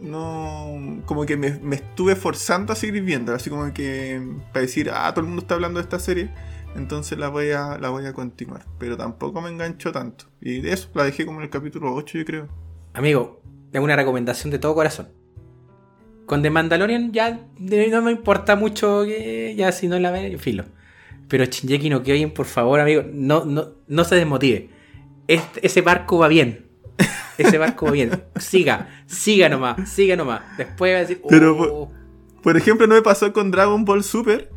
no 0.00 1.02
como 1.06 1.24
que 1.26 1.36
me, 1.36 1.58
me 1.60 1.76
estuve 1.76 2.16
forzando 2.16 2.72
a 2.72 2.76
seguir 2.76 3.02
viendo, 3.02 3.34
así 3.34 3.50
como 3.50 3.72
que 3.72 4.20
para 4.52 4.62
decir, 4.62 4.90
ah, 4.92 5.10
todo 5.12 5.20
el 5.20 5.26
mundo 5.26 5.42
está 5.42 5.54
hablando 5.54 5.78
de 5.78 5.84
esta 5.84 5.98
serie, 5.98 6.30
entonces 6.74 7.18
la 7.18 7.28
voy 7.28 7.50
a, 7.50 7.78
la 7.78 7.90
voy 7.90 8.06
a 8.06 8.12
continuar. 8.12 8.64
Pero 8.78 8.96
tampoco 8.96 9.40
me 9.40 9.50
enganchó 9.50 9.92
tanto. 9.92 10.26
Y 10.40 10.60
de 10.60 10.72
eso 10.72 10.88
la 10.94 11.04
dejé 11.04 11.24
como 11.26 11.38
en 11.38 11.44
el 11.44 11.50
capítulo 11.50 11.94
8, 11.94 12.18
yo 12.18 12.24
creo. 12.24 12.48
Amigo, 12.92 13.40
es 13.72 13.80
una 13.80 13.96
recomendación 13.96 14.50
de 14.50 14.58
todo 14.58 14.74
corazón. 14.74 15.08
Con 16.26 16.42
The 16.42 16.50
Mandalorian 16.50 17.12
ya 17.12 17.46
no 17.58 18.02
me 18.02 18.10
importa 18.10 18.54
mucho 18.54 19.04
que 19.04 19.54
ya 19.56 19.72
si 19.72 19.88
no 19.88 19.98
la 19.98 20.10
ven, 20.10 20.38
filo. 20.38 20.64
Pero 21.28 21.44
Shinjeki 21.44 21.90
no 21.90 22.02
Kyojin, 22.02 22.30
por 22.30 22.46
favor, 22.46 22.80
amigo, 22.80 23.02
no, 23.12 23.44
no, 23.44 23.68
no 23.86 24.04
se 24.04 24.14
desmotive. 24.16 24.70
Este- 25.26 25.66
ese 25.66 25.82
barco 25.82 26.18
va 26.18 26.28
bien. 26.28 26.66
Ese 27.36 27.58
barco 27.58 27.86
va 27.86 27.92
bien. 27.92 28.24
Siga, 28.40 28.88
siga 29.06 29.48
nomás, 29.48 29.88
siga 29.90 30.16
nomás. 30.16 30.40
Después 30.56 30.92
va 30.92 30.96
a 30.96 31.00
decir, 31.00 31.20
Pero, 31.28 31.56
oh, 31.58 31.92
Por 32.42 32.56
ejemplo, 32.56 32.86
no 32.86 32.94
me 32.94 33.02
pasó 33.02 33.32
con 33.32 33.50
Dragon 33.50 33.84
Ball 33.84 34.02
Super, 34.02 34.50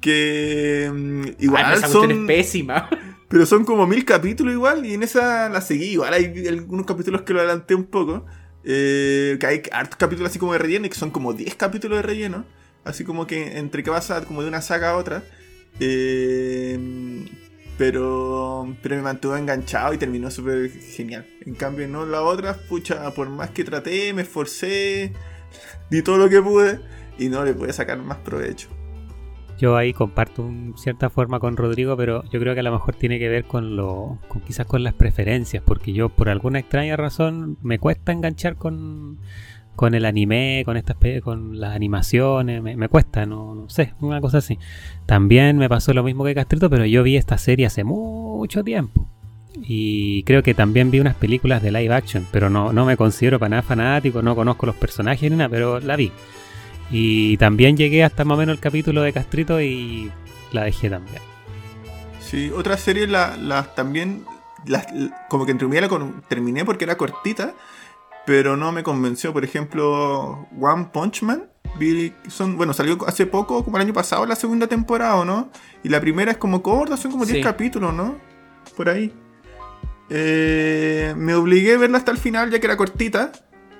que 0.00 0.90
mm, 0.92 1.22
ay, 1.26 1.36
igual 1.40 1.62
pero 1.64 1.76
esa 1.76 1.86
cuestión 1.88 2.10
son... 2.10 2.20
es 2.22 2.26
pésima. 2.26 2.88
Pero 3.28 3.46
son 3.46 3.64
como 3.64 3.86
mil 3.86 4.04
capítulos 4.04 4.52
igual, 4.54 4.84
y 4.86 4.94
en 4.94 5.02
esa 5.02 5.48
la 5.48 5.60
seguí. 5.60 5.92
Igual 5.92 6.12
hay 6.14 6.46
algunos 6.48 6.86
capítulos 6.86 7.22
que 7.22 7.32
lo 7.32 7.40
adelanté 7.40 7.74
un 7.74 7.84
poco. 7.84 8.24
eh, 8.64 9.36
que 9.40 9.46
hay 9.46 9.62
hartos 9.72 9.96
capítulos 9.96 10.30
así 10.30 10.38
como 10.38 10.52
de 10.52 10.58
relleno, 10.58 10.86
y 10.86 10.88
que 10.88 10.96
son 10.96 11.10
como 11.10 11.32
10 11.34 11.54
capítulos 11.56 11.98
de 11.98 12.02
relleno. 12.02 12.44
Así 12.84 13.04
como 13.04 13.26
que 13.26 13.58
entre 13.58 13.82
que 13.82 13.90
vas 13.90 14.10
a, 14.10 14.24
como 14.24 14.42
de 14.42 14.48
una 14.48 14.60
saga 14.62 14.90
a 14.90 14.96
otra. 14.96 15.22
Eh, 15.80 16.78
pero, 17.76 18.76
pero 18.82 18.96
me 18.96 19.02
mantuvo 19.02 19.36
enganchado 19.36 19.94
y 19.94 19.98
terminó 19.98 20.30
súper 20.30 20.70
genial. 20.70 21.26
En 21.44 21.54
cambio, 21.54 21.88
no 21.88 22.06
la 22.06 22.22
otra, 22.22 22.54
pucha, 22.54 23.10
por 23.14 23.28
más 23.28 23.50
que 23.50 23.64
traté, 23.64 24.12
me 24.12 24.22
esforcé, 24.22 25.12
di 25.90 26.02
todo 26.02 26.18
lo 26.18 26.28
que 26.28 26.40
pude 26.40 26.80
y 27.18 27.28
no 27.28 27.44
le 27.44 27.54
pude 27.54 27.72
sacar 27.72 27.98
más 27.98 28.18
provecho. 28.18 28.68
Yo 29.56 29.76
ahí 29.76 29.92
comparto 29.92 30.42
en 30.46 30.74
cierta 30.76 31.10
forma 31.10 31.38
con 31.38 31.56
Rodrigo, 31.56 31.96
pero 31.96 32.24
yo 32.24 32.40
creo 32.40 32.54
que 32.54 32.60
a 32.60 32.64
lo 32.64 32.72
mejor 32.72 32.96
tiene 32.96 33.20
que 33.20 33.28
ver 33.28 33.44
con 33.44 33.76
lo, 33.76 34.18
con 34.26 34.42
quizás 34.42 34.66
con 34.66 34.82
las 34.82 34.94
preferencias, 34.94 35.62
porque 35.64 35.92
yo 35.92 36.08
por 36.08 36.28
alguna 36.28 36.58
extraña 36.58 36.96
razón 36.96 37.56
me 37.62 37.78
cuesta 37.78 38.10
enganchar 38.10 38.56
con, 38.56 39.18
con 39.74 39.94
el 39.94 40.04
anime, 40.04 40.62
con 40.64 40.76
estas 40.76 40.96
con 41.22 41.58
las 41.60 41.74
animaciones, 41.74 42.62
me, 42.62 42.76
me 42.76 42.88
cuesta, 42.88 43.26
no, 43.26 43.54
no 43.54 43.68
sé, 43.68 43.94
una 44.00 44.20
cosa 44.20 44.38
así. 44.38 44.58
También 45.06 45.58
me 45.58 45.68
pasó 45.68 45.92
lo 45.92 46.02
mismo 46.02 46.24
que 46.24 46.34
Castrito, 46.34 46.70
pero 46.70 46.84
yo 46.86 47.02
vi 47.02 47.16
esta 47.16 47.38
serie 47.38 47.66
hace 47.66 47.84
mucho 47.84 48.62
tiempo. 48.64 49.08
Y 49.62 50.24
creo 50.24 50.42
que 50.42 50.54
también 50.54 50.90
vi 50.90 50.98
unas 51.00 51.14
películas 51.14 51.62
de 51.62 51.70
live 51.70 51.94
action, 51.94 52.26
pero 52.32 52.50
no, 52.50 52.72
no 52.72 52.84
me 52.84 52.96
considero 52.96 53.38
para 53.38 53.50
nada 53.50 53.62
fanático, 53.62 54.20
no 54.22 54.34
conozco 54.34 54.66
los 54.66 54.74
personajes 54.74 55.30
ni 55.30 55.36
nada, 55.36 55.48
pero 55.48 55.78
la 55.80 55.96
vi. 55.96 56.10
Y 56.90 57.36
también 57.36 57.76
llegué 57.76 58.04
hasta 58.04 58.24
más 58.24 58.36
o 58.36 58.38
menos 58.38 58.54
el 58.54 58.60
capítulo 58.60 59.02
de 59.02 59.12
Castrito 59.12 59.60
y 59.60 60.10
la 60.52 60.64
dejé 60.64 60.90
también. 60.90 61.22
Sí, 62.20 62.50
otra 62.54 62.76
serie 62.76 63.06
la, 63.06 63.36
también, 63.74 64.24
la- 64.66 64.84
como 65.28 65.46
que 65.46 65.52
la 65.80 65.88
terminé 66.28 66.64
porque 66.64 66.84
era 66.84 66.96
cortita, 66.96 67.54
pero 68.26 68.56
no 68.56 68.72
me 68.72 68.82
convenció. 68.82 69.32
Por 69.32 69.44
ejemplo, 69.44 70.48
One 70.60 70.88
Punch 70.92 71.22
Man, 71.22 71.48
vi- 71.78 72.12
son, 72.28 72.56
bueno, 72.56 72.72
salió 72.72 72.98
hace 73.06 73.26
poco, 73.26 73.64
como 73.64 73.76
el 73.76 73.82
año 73.82 73.92
pasado, 73.92 74.26
la 74.26 74.36
segunda 74.36 74.66
temporada, 74.66 75.16
¿o 75.16 75.24
no? 75.24 75.50
Y 75.82 75.88
la 75.88 76.00
primera 76.00 76.32
es 76.32 76.38
como 76.38 76.62
corta, 76.62 76.96
son 76.96 77.10
como 77.12 77.24
10 77.26 77.38
Sí. 77.38 77.42
capítulos, 77.42 77.92
¿no? 77.94 78.16
Por 78.76 78.88
ahí. 78.88 79.12
Eh, 80.10 81.14
me 81.16 81.34
obligué 81.34 81.74
a 81.74 81.78
verla 81.78 81.98
hasta 81.98 82.10
el 82.12 82.18
final, 82.18 82.50
ya 82.50 82.60
que 82.60 82.66
era 82.66 82.76
cortita, 82.76 83.32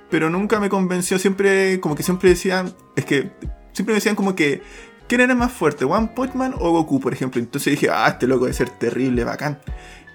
pero 0.09 0.29
nunca 0.29 0.59
me 0.59 0.69
convenció. 0.69 1.19
Siempre, 1.19 1.79
como 1.79 1.95
que 1.95 2.03
siempre 2.03 2.29
decían, 2.29 2.73
es 2.95 3.05
que 3.05 3.31
siempre 3.73 3.93
me 3.93 3.95
decían 3.95 4.15
como 4.15 4.35
que, 4.35 4.61
¿quién 5.07 5.21
era 5.21 5.35
más 5.35 5.51
fuerte, 5.51 5.85
One 5.85 6.11
Punch 6.15 6.33
Man 6.33 6.55
o 6.57 6.71
Goku, 6.71 6.99
por 6.99 7.13
ejemplo? 7.13 7.39
Entonces 7.39 7.71
dije, 7.71 7.89
ah, 7.91 8.07
este 8.09 8.27
loco 8.27 8.45
debe 8.45 8.55
ser 8.55 8.69
terrible, 8.69 9.23
bacán. 9.23 9.59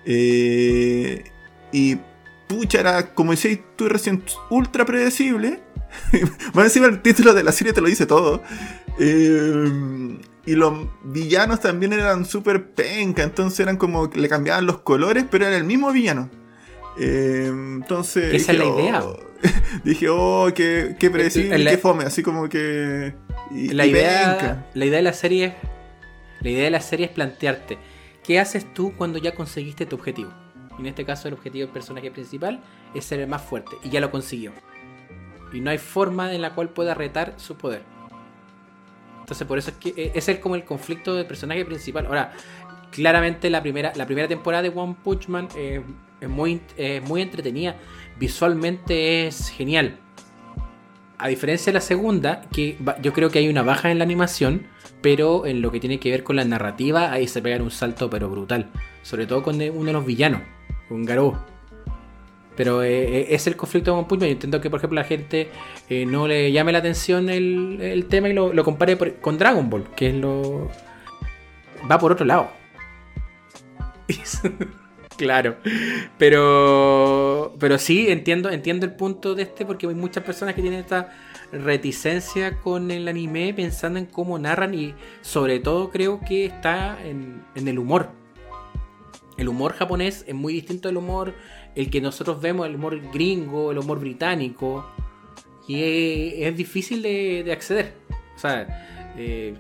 Eh, 0.05 1.25
y 1.73 1.99
pucha, 2.51 2.81
era, 2.81 3.15
como 3.15 3.31
decías 3.31 3.61
tú 3.77 3.89
recién, 3.89 4.23
ultra 4.51 4.85
predecible. 4.85 5.61
Más 6.55 6.65
encima 6.67 6.87
el 6.87 7.01
título 7.03 7.33
de 7.35 7.45
la 7.45 7.53
serie 7.53 7.73
te 7.73 7.81
lo 7.81 7.87
dice 7.87 8.07
todo. 8.07 8.43
Eh, 8.99 10.19
y 10.47 10.55
los 10.55 10.73
villanos 11.05 11.61
también 11.61 11.93
eran 11.93 12.25
súper 12.25 12.71
penca, 12.71 13.23
entonces 13.23 13.61
eran 13.61 13.77
como 13.77 14.11
que 14.11 14.19
le 14.21 14.29
cambiaban 14.29 14.67
los 14.67 14.81
colores, 14.81 15.25
pero 15.31 15.47
era 15.47 15.57
el 15.57 15.65
mismo 15.65 15.93
villano. 15.93 16.29
Eh, 16.99 17.47
entonces. 17.49 18.35
Esa 18.35 18.53
es 18.53 18.59
la 18.59 18.65
dije, 18.65 18.81
idea. 18.83 19.05
oh, 19.05 19.17
dije, 19.85 20.09
oh, 20.09 20.51
qué, 20.55 20.97
qué 20.99 21.11
predecible, 21.11 21.59
La- 21.59 21.71
qué 21.71 21.79
fome, 21.79 22.05
así 22.05 22.23
como 22.23 22.49
que. 22.49 23.15
y- 23.53 23.69
la 23.69 23.87
y 23.87 23.91
idea, 23.91 24.37
penca. 24.39 24.67
la 24.75 24.85
idea 24.85 24.97
de 24.97 25.03
la 25.03 25.13
serie 25.13 25.45
es, 25.47 25.53
la 26.41 26.51
idea 26.51 26.65
de 26.65 26.71
la 26.71 26.81
serie 26.81 27.07
es 27.07 27.13
plantearte 27.13 27.79
qué 28.25 28.39
haces 28.41 28.73
tú 28.75 28.93
cuando 28.97 29.19
ya 29.19 29.35
conseguiste 29.35 29.87
tu 29.87 29.97
objetivo. 29.97 30.31
En 30.81 30.87
este 30.87 31.05
caso 31.05 31.29
el 31.29 31.35
objetivo 31.35 31.67
del 31.67 31.73
personaje 31.73 32.11
principal 32.11 32.61
es 32.95 33.05
ser 33.05 33.21
el 33.21 33.29
más 33.29 33.43
fuerte 33.43 33.77
y 33.85 33.91
ya 33.91 34.01
lo 34.01 34.11
consiguió. 34.11 34.53
Y 35.53 35.61
no 35.61 35.71
hay 35.71 35.79
forma 35.79 36.33
en 36.33 36.41
la 36.41 36.55
cual 36.55 36.71
pueda 36.71 36.95
retar 36.95 37.35
su 37.37 37.57
poder. 37.57 37.83
Entonces 39.21 39.47
por 39.47 39.59
eso 39.59 39.71
es 39.71 39.77
que 39.77 39.91
eh, 39.91 40.13
es 40.15 40.39
como 40.39 40.55
el 40.55 40.65
conflicto 40.65 41.15
del 41.15 41.27
personaje 41.27 41.65
principal. 41.67 42.07
Ahora, 42.07 42.33
claramente 42.91 43.51
la 43.51 43.61
primera, 43.61 43.93
la 43.95 44.07
primera 44.07 44.27
temporada 44.27 44.63
de 44.63 44.71
One 44.71 44.97
Punch 45.05 45.29
Man 45.29 45.49
eh, 45.55 45.83
es 46.19 46.29
muy, 46.29 46.63
es 46.79 47.03
muy 47.03 47.21
entretenida. 47.21 47.77
Visualmente 48.19 49.27
es 49.27 49.51
genial. 49.51 49.99
A 51.19 51.29
diferencia 51.29 51.71
de 51.71 51.75
la 51.75 51.83
segunda, 51.83 52.41
que 52.51 52.79
yo 53.03 53.13
creo 53.13 53.31
que 53.31 53.39
hay 53.39 53.51
una 53.51 53.63
baja 53.63 53.91
en 53.91 53.99
la 53.99 54.05
animación, 54.05 54.67
pero 55.03 55.45
en 55.45 55.61
lo 55.61 55.71
que 55.71 55.79
tiene 55.79 56.01
que 56.01 56.11
ver 56.11 56.25
con 56.25 56.37
la 56.37 56.47
narrativa, 56.47 57.13
ahí 57.13 57.29
se 57.29 57.43
pegan 57.43 57.61
un 57.61 57.71
salto 57.71 58.09
pero 58.09 58.31
brutal. 58.31 58.71
Sobre 59.03 59.27
todo 59.27 59.43
con 59.43 59.57
uno 59.57 59.85
de 59.85 59.93
los 59.93 60.07
villanos, 60.07 60.41
con 60.91 61.05
Garou. 61.05 61.37
Pero 62.57 62.83
eh, 62.83 63.21
eh, 63.21 63.27
es 63.31 63.47
el 63.47 63.57
conflicto 63.57 63.95
con 63.95 64.19
Man. 64.19 64.27
Yo 64.29 64.33
entiendo 64.33 64.61
que, 64.61 64.69
por 64.69 64.81
ejemplo, 64.81 64.97
la 64.97 65.07
gente 65.07 65.49
eh, 65.89 66.05
no 66.05 66.27
le 66.27 66.51
llame 66.53 66.73
la 66.73 66.79
atención 66.79 67.31
el, 67.31 68.07
tema 68.11 68.29
y 68.29 68.35
lo, 68.35 68.53
compare 68.65 68.99
con 69.21 69.39
Dragon 69.39 69.71
Ball, 69.71 69.85
que 69.97 70.09
es 70.09 70.15
lo. 70.15 70.69
va 71.91 71.99
por 71.99 72.13
otro 72.13 72.27
lado. 72.27 72.51
claro. 75.17 75.57
Pero. 76.19 77.55
Pero 77.59 77.79
sí, 77.79 78.11
entiendo, 78.11 78.51
entiendo 78.51 78.85
el 78.85 78.95
punto 78.95 79.37
de 79.37 79.45
este, 79.45 79.65
porque 79.65 79.87
hay 79.87 79.95
muchas 79.95 80.25
personas 80.25 80.55
que 80.55 80.61
tienen 80.61 80.81
esta 80.81 81.15
reticencia 81.53 82.59
con 82.59 82.91
el 82.91 83.09
anime 83.09 83.55
pensando 83.55 83.99
en 83.99 84.07
cómo 84.07 84.39
narran 84.39 84.75
y 84.75 84.95
sobre 85.21 85.61
todo 85.61 85.91
creo 85.91 86.21
que 86.21 86.47
está 86.47 86.99
en, 87.03 87.43
en 87.55 87.69
el 87.69 87.79
humor. 87.79 88.20
El 89.41 89.49
humor 89.49 89.73
japonés 89.73 90.23
es 90.29 90.35
muy 90.35 90.53
distinto 90.53 90.91
al 90.91 90.99
humor 90.99 91.35
el 91.75 91.89
que 91.89 92.03
nosotros 92.03 92.43
vemos, 92.43 92.67
el 92.67 92.75
humor 92.75 93.01
gringo, 93.11 93.71
el 93.71 93.79
humor 93.79 93.99
británico. 93.99 94.85
Y 95.67 95.81
es, 96.43 96.55
difícil 96.55 97.01
de, 97.01 97.43
de 97.43 97.51
acceder. 97.51 97.95
O 98.37 98.39
sea, 98.39 99.15
eh, 99.17 99.55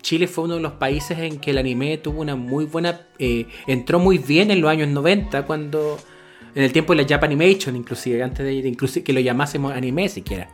Chile 0.00 0.28
fue 0.28 0.44
uno 0.44 0.54
de 0.54 0.60
los 0.60 0.74
países 0.74 1.18
en 1.18 1.40
que 1.40 1.50
el 1.50 1.58
anime 1.58 1.98
tuvo 1.98 2.20
una 2.20 2.36
muy 2.36 2.66
buena... 2.66 3.08
eh, 3.18 3.48
entró 3.66 3.98
muy 3.98 4.18
bien 4.18 4.52
en 4.52 4.60
los 4.60 4.70
años 4.70 4.88
90, 4.88 5.44
cuando... 5.44 5.98
En 6.54 6.62
el 6.62 6.72
tiempo 6.72 6.94
de 6.94 7.02
la 7.02 7.08
Japanimation, 7.08 7.74
inclusive, 7.74 8.22
antes 8.22 8.46
de, 8.46 8.62
de 8.62 8.68
inclusive 8.68 9.02
que 9.02 9.12
lo 9.12 9.18
llamásemos 9.18 9.72
anime 9.72 10.08
siquiera. 10.08 10.48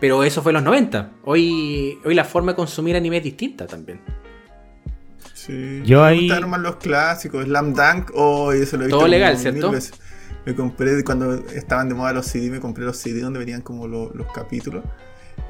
Pero 0.00 0.24
eso 0.24 0.42
fue 0.42 0.50
en 0.50 0.54
los 0.54 0.64
90. 0.64 1.12
Hoy, 1.24 1.98
hoy 2.04 2.14
la 2.14 2.24
forma 2.24 2.52
de 2.52 2.56
consumir 2.56 2.96
anime 2.96 3.18
es 3.18 3.24
distinta 3.24 3.68
también. 3.68 4.00
Sí. 5.46 5.82
Yo 5.84 6.00
me 6.02 6.06
ahí- 6.08 6.20
gustaron 6.28 6.50
más 6.50 6.60
los 6.60 6.76
clásicos, 6.76 7.44
Slam 7.44 7.72
Dunk, 7.74 8.10
oh, 8.14 8.52
eso 8.52 8.76
lo 8.76 8.82
he 8.82 8.86
visto 8.86 8.98
Todo 8.98 9.08
legal, 9.08 9.38
¿cierto? 9.38 9.66
mil 9.68 9.76
veces. 9.76 9.92
Me 10.44 10.54
compré 10.54 11.02
cuando 11.04 11.34
estaban 11.34 11.88
de 11.88 11.94
moda 11.94 12.12
los 12.12 12.26
CD, 12.26 12.50
me 12.50 12.60
compré 12.60 12.84
los 12.84 12.96
CD 12.96 13.20
donde 13.20 13.38
venían 13.38 13.62
como 13.62 13.86
lo- 13.88 14.12
los 14.14 14.32
capítulos. 14.32 14.84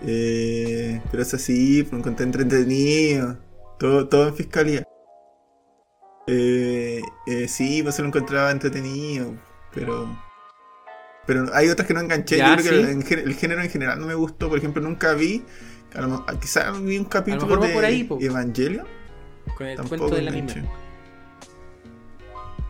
Eh, 0.03 1.01
pero 1.11 1.23
eso 1.23 1.39
sí, 1.39 1.87
lo 1.91 1.99
encontré 1.99 2.25
entretenido. 2.25 3.39
Todo, 3.79 4.09
todo 4.09 4.29
en 4.29 4.35
fiscalía. 4.35 4.83
Eh, 6.27 7.03
eh, 7.27 7.49
sí, 7.49 7.83
pues 7.83 7.95
se 7.95 8.03
lo 8.03 8.09
encontraba 8.09 8.51
entretenido. 8.51 9.35
Pero. 9.75 10.19
Pero 11.27 11.47
hay 11.55 11.69
otras 11.69 11.87
que 11.87 11.95
no 11.95 12.01
enganché. 12.01 12.37
Ya, 12.39 12.57
Yo 12.57 12.63
creo 12.63 12.83
que 12.85 13.03
sí. 13.03 13.15
el 13.15 13.35
género 13.35 13.63
en 13.63 13.71
general 13.71 14.01
no 14.01 14.07
me 14.07 14.15
gustó. 14.15 14.49
Por 14.49 14.59
ejemplo, 14.59 14.83
nunca 14.83 15.13
vi. 15.15 15.45
a 15.95 16.01
lo 16.03 16.09
mo- 16.09 16.27
Quizás 16.41 16.83
vi 16.83 16.99
un 16.99 17.05
capítulo 17.05 17.57
de 17.59 17.69
por 17.73 17.85
ahí, 17.85 18.05
po. 18.05 18.19
Con 19.57 19.67
el 19.67 19.77
Tampoco 19.77 19.99
cuento 19.99 20.17
del 20.17 20.29
anime. 20.29 20.53
enganché. 20.53 20.69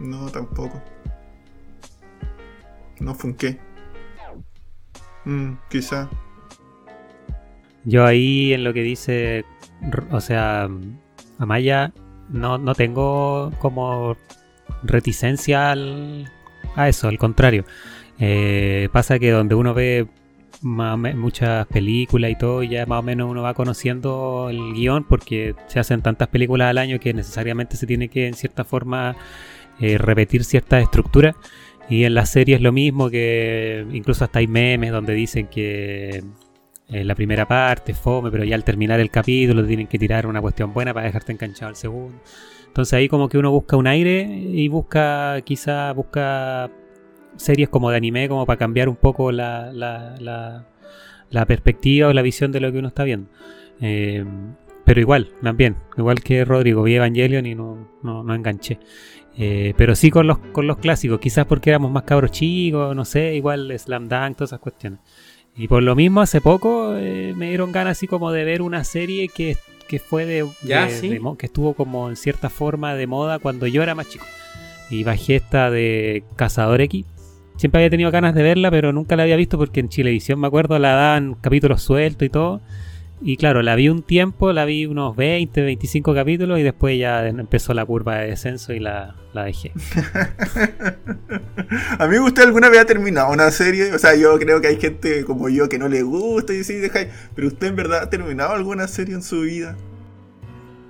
No, 0.01 0.29
tampoco. 0.31 0.83
No 3.01 3.15
funqué. 3.15 3.59
Mm, 5.25 5.55
quizá. 5.71 6.09
Yo 7.85 8.05
ahí 8.05 8.53
en 8.53 8.65
lo 8.65 8.73
que 8.73 8.83
dice, 8.83 9.45
o 10.11 10.21
sea, 10.21 10.69
Amaya, 11.39 11.93
no, 12.29 12.59
no 12.59 12.75
tengo 12.75 13.53
como 13.59 14.17
reticencia 14.83 15.71
al- 15.73 16.31
a 16.75 16.89
eso, 16.89 17.09
al 17.09 17.19
contrario. 17.19 17.65
Eh, 18.19 18.89
pasa 18.93 19.19
que 19.19 19.31
donde 19.31 19.55
uno 19.55 19.75
ve 19.75 20.07
muchas 20.63 21.67
películas 21.67 22.31
y 22.31 22.37
todo, 22.37 22.63
y 22.63 22.69
ya 22.69 22.87
más 22.87 23.01
o 23.01 23.03
menos 23.03 23.31
uno 23.31 23.43
va 23.43 23.55
conociendo 23.55 24.49
el 24.51 24.75
guion 24.75 25.05
porque 25.05 25.55
se 25.67 25.79
hacen 25.79 26.03
tantas 26.03 26.29
películas 26.29 26.69
al 26.71 26.79
año 26.79 26.99
que 27.01 27.15
necesariamente 27.15 27.77
se 27.77 27.87
tiene 27.87 28.09
que 28.09 28.27
en 28.27 28.35
cierta 28.35 28.65
forma 28.65 29.17
eh, 29.81 29.99
repetir 29.99 30.45
ciertas 30.45 30.83
estructuras. 30.83 31.37
Y 31.89 32.05
en 32.05 32.15
las 32.15 32.31
series 32.31 32.61
lo 32.61 32.73
mismo, 32.73 33.11
que 33.11 33.87
incluso 33.93 34.25
hasta 34.25 34.41
hay 34.41 34.49
memes 34.49 34.91
donde 34.91 35.15
dicen 35.15 35.47
que 35.47 36.25
eh, 36.89 37.05
la 37.05 37.15
primera 37.15 37.47
parte 37.47 37.95
fome, 37.95 38.31
pero 38.31 38.45
ya 38.45 38.55
al 38.57 38.65
terminar 38.65 39.01
el 39.01 39.11
capítulo 39.11 39.65
tienen 39.67 39.87
que 39.87 39.99
tirar 39.99 40.27
una 40.27 40.41
cuestión 40.41 40.73
buena 40.73 40.93
para 40.95 41.07
dejarte 41.07 41.33
enganchado 41.33 41.69
al 41.69 41.77
segundo. 41.77 42.19
Entonces 42.67 42.93
ahí 42.95 43.09
como 43.09 43.29
que 43.29 43.39
uno 43.39 43.51
busca 43.51 43.77
un 43.77 43.87
aire 43.87 44.23
y 44.23 44.69
busca, 44.69 45.41
quizá 45.43 45.93
busca 45.93 46.71
series 47.37 47.69
como 47.69 47.91
de 47.91 47.97
anime 47.97 48.29
como 48.29 48.47
para 48.47 48.59
cambiar 48.59 48.89
un 48.89 48.97
poco 48.97 49.33
la, 49.33 49.73
la, 49.73 50.15
la- 50.21 50.67
la 51.31 51.45
perspectiva 51.45 52.09
o 52.09 52.13
la 52.13 52.23
visión 52.23 52.53
de 52.53 52.61
lo 52.61 52.71
que 52.71 52.79
uno 52.79 52.89
está 52.89 53.03
viendo. 53.05 53.29
Eh, 53.81 54.25
pero 54.85 55.01
igual, 55.01 55.31
también, 55.43 55.77
igual 55.99 56.21
que 56.23 56.45
Rodrigo, 56.45 56.85
vi 56.85 56.95
Evangelion 56.95 57.45
y 57.47 57.55
no, 57.57 57.89
no, 58.05 58.23
no 58.23 58.35
enganché. 58.35 58.79
Eh, 59.37 59.75
pero 59.77 59.97
sí 59.97 60.11
con 60.11 60.27
los, 60.29 60.39
con 60.39 60.67
los 60.69 60.79
clásicos, 60.79 61.19
quizás 61.19 61.45
porque 61.47 61.71
éramos 61.71 61.91
más 61.91 62.05
cabros 62.05 62.31
chicos, 62.31 62.95
no 62.95 63.05
sé, 63.05 63.35
igual 63.35 63.77
Slam 63.77 64.09
Dunk, 64.09 64.37
todas 64.37 64.51
esas 64.51 64.61
cuestiones. 64.61 65.01
Y 65.57 65.67
por 65.69 65.83
lo 65.83 65.97
mismo, 65.97 66.21
hace 66.21 66.41
poco 66.41 66.95
eh, 66.97 67.35
me 67.37 67.49
dieron 67.49 67.73
ganas 67.73 67.99
así 67.99 68.07
como 68.07 68.31
de 68.31 68.45
ver 68.45 68.63
una 68.63 68.85
serie 68.85 69.29
que, 69.29 69.57
que 69.89 69.99
fue 69.99 70.25
de, 70.27 70.47
Ya, 70.63 70.85
de- 70.87 70.91
sí. 70.93 71.09
de 71.09 71.21
que 71.37 71.47
estuvo 71.47 71.75
como 71.75 72.09
en 72.09 72.15
cierta 72.17 72.49
forma 72.51 72.95
de 72.95 73.07
moda 73.09 73.41
cuando 73.41 73.67
yo 73.67 73.83
era 73.83 73.95
más 73.97 74.09
chico. 74.09 74.25
Y 74.91 75.03
bajé 75.03 75.37
esta 75.37 75.71
de 75.71 76.23
Cazador 76.37 76.81
X. 76.83 77.05
Siempre 77.57 77.81
había 77.81 77.91
tenido 77.91 78.11
ganas 78.11 78.35
de 78.35 78.43
verla, 78.43 78.71
pero 78.71 78.93
nunca 78.93 79.17
la 79.17 79.23
había 79.23 79.37
visto 79.37 79.57
porque 79.59 79.81
en 79.81 79.89
Chilevisión, 79.89 80.41
me 80.41 80.47
acuerdo, 80.47 80.79
la 80.79 80.91
daban 80.91 81.35
capítulos 81.41 81.83
sueltos 81.83 82.27
y 82.27 82.31
todo. 82.31 82.61
Y 83.23 83.39
claro, 83.39 83.63
la 83.63 83.75
vi 83.77 83.89
un 83.89 84.03
tiempo, 84.03 84.53
la 84.53 84.67
vi 84.67 84.85
unos 84.85 85.17
20, 85.17 85.63
25 85.63 86.15
capítulos 86.15 86.59
y 86.59 86.63
después 86.63 86.99
ya 86.99 87.27
empezó 87.27 87.73
la 87.73 87.87
curva 87.87 88.17
de 88.17 88.29
descenso 88.29 88.75
y 88.75 88.79
la, 88.79 89.17
la 89.33 89.45
dejé. 89.45 89.73
A 91.99 92.07
mí 92.07 92.19
usted 92.19 92.43
alguna 92.43 92.69
vez 92.69 92.81
ha 92.81 92.85
terminado 92.85 93.33
una 93.33 93.51
serie, 93.51 93.93
o 93.95 93.99
sea, 93.99 94.15
yo 94.17 94.39
creo 94.39 94.61
que 94.61 94.69
hay 94.69 94.79
gente 94.79 95.25
como 95.25 95.49
yo 95.49 95.67
que 95.69 95.79
no 95.79 95.89
le 95.89 96.03
gusta 96.03 96.53
y 96.53 96.63
sí, 96.63 96.75
deja, 96.75 97.01
pero 97.35 97.49
usted 97.49 97.69
en 97.69 97.77
verdad 97.77 98.03
ha 98.03 98.11
terminado 98.11 98.53
alguna 98.53 98.87
serie 98.87 99.15
en 99.15 99.23
su 99.23 99.41
vida, 99.41 99.77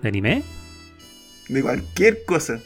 ¿De 0.02 0.08
anime? 0.08 0.42
de 1.48 1.62
cualquier 1.62 2.24
cosa. 2.24 2.58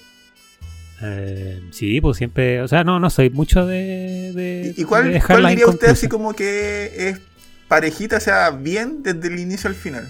Eh, 1.02 1.60
sí, 1.70 2.00
pues 2.00 2.16
siempre, 2.18 2.60
o 2.62 2.68
sea, 2.68 2.84
no, 2.84 3.00
no 3.00 3.08
soy 3.10 3.30
mucho 3.30 3.64
de, 3.66 4.32
de, 4.34 4.74
¿Y, 4.76 4.84
cuál, 4.84 5.12
de 5.12 5.20
cuál 5.22 5.46
diría 5.48 5.66
usted 5.66 5.88
así 5.88 6.08
como 6.08 6.34
que 6.34 7.08
es 7.08 7.20
parejita, 7.68 8.18
o 8.18 8.20
sea, 8.20 8.50
bien 8.50 9.02
desde 9.02 9.28
el 9.28 9.38
inicio 9.38 9.68
al 9.68 9.76
final? 9.76 10.06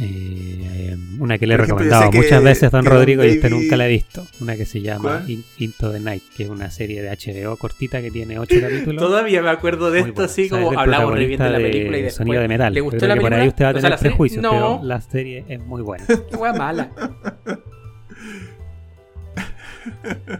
Eh, 0.00 0.96
una 1.18 1.38
que 1.38 1.46
le 1.46 1.54
he 1.54 1.56
recomendado 1.56 2.10
que- 2.10 2.18
muchas 2.18 2.42
veces, 2.42 2.70
don 2.70 2.84
Rodrigo, 2.84 3.24
y 3.24 3.30
usted 3.30 3.50
David- 3.50 3.62
nunca 3.62 3.76
la 3.76 3.84
ha 3.84 3.88
visto. 3.88 4.26
Una 4.40 4.56
que 4.56 4.64
se 4.64 4.80
llama 4.80 5.24
Into 5.58 5.90
the 5.92 5.98
Night, 5.98 6.22
que 6.36 6.44
es 6.44 6.48
una 6.48 6.70
serie 6.70 7.02
de 7.02 7.10
HBO 7.10 7.56
cortita 7.56 8.00
que 8.00 8.10
tiene 8.12 8.38
8 8.38 8.60
capítulos. 8.60 9.02
Todavía 9.02 9.42
me 9.42 9.50
acuerdo 9.50 9.90
de 9.90 10.00
Muy 10.02 10.10
esto, 10.10 10.22
así 10.22 10.48
como 10.48 10.78
hablamos 10.78 11.14
re 11.14 11.26
bien 11.26 11.40
de 11.40 11.50
la 11.50 11.58
película 11.58 11.98
y 11.98 12.02
después. 12.02 12.14
Sonido 12.14 12.40
de 12.40 12.48
metal. 12.48 12.72
¿Le 12.72 12.80
gustó 12.80 12.98
creo 12.98 13.08
la 13.08 13.14
que 13.14 13.20
por 13.20 13.30
película? 13.30 13.42
ahí 13.42 13.48
usted 13.48 13.64
va 13.64 13.68
a 13.68 13.70
O 13.72 13.80
sea, 13.80 13.82
tener 13.82 13.98
prejuicios, 13.98 14.42
no. 14.42 14.50
pero 14.50 14.80
la 14.84 15.00
serie 15.00 15.44
es 15.48 15.60
muy 15.60 15.82
buena. 15.82 16.04
Qué 16.06 16.36
mala. 16.58 16.90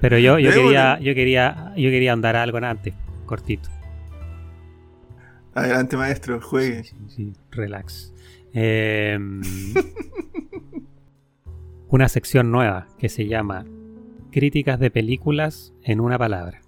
Pero 0.01 0.19
yo, 0.19 0.39
yo 0.39 0.51
quería, 0.55 0.99
yo 1.01 1.15
quería, 1.15 1.73
yo 1.77 1.91
quería 1.91 2.13
andar 2.13 2.37
algo 2.37 2.59
en 2.59 2.65
antes, 2.65 2.95
cortito. 3.27 3.69
Adelante, 5.55 5.97
maestro, 5.97 6.41
juegue. 6.41 6.85
Sí, 6.85 6.97
sí, 7.09 7.33
relax. 7.51 8.15
Eh, 8.55 9.19
una 11.89 12.09
sección 12.09 12.51
nueva 12.51 12.87
que 12.99 13.09
se 13.09 13.27
llama 13.27 13.65
Críticas 14.31 14.79
de 14.79 14.91
películas 14.91 15.73
en 15.83 16.01
una 16.01 16.19
palabra. 16.19 16.61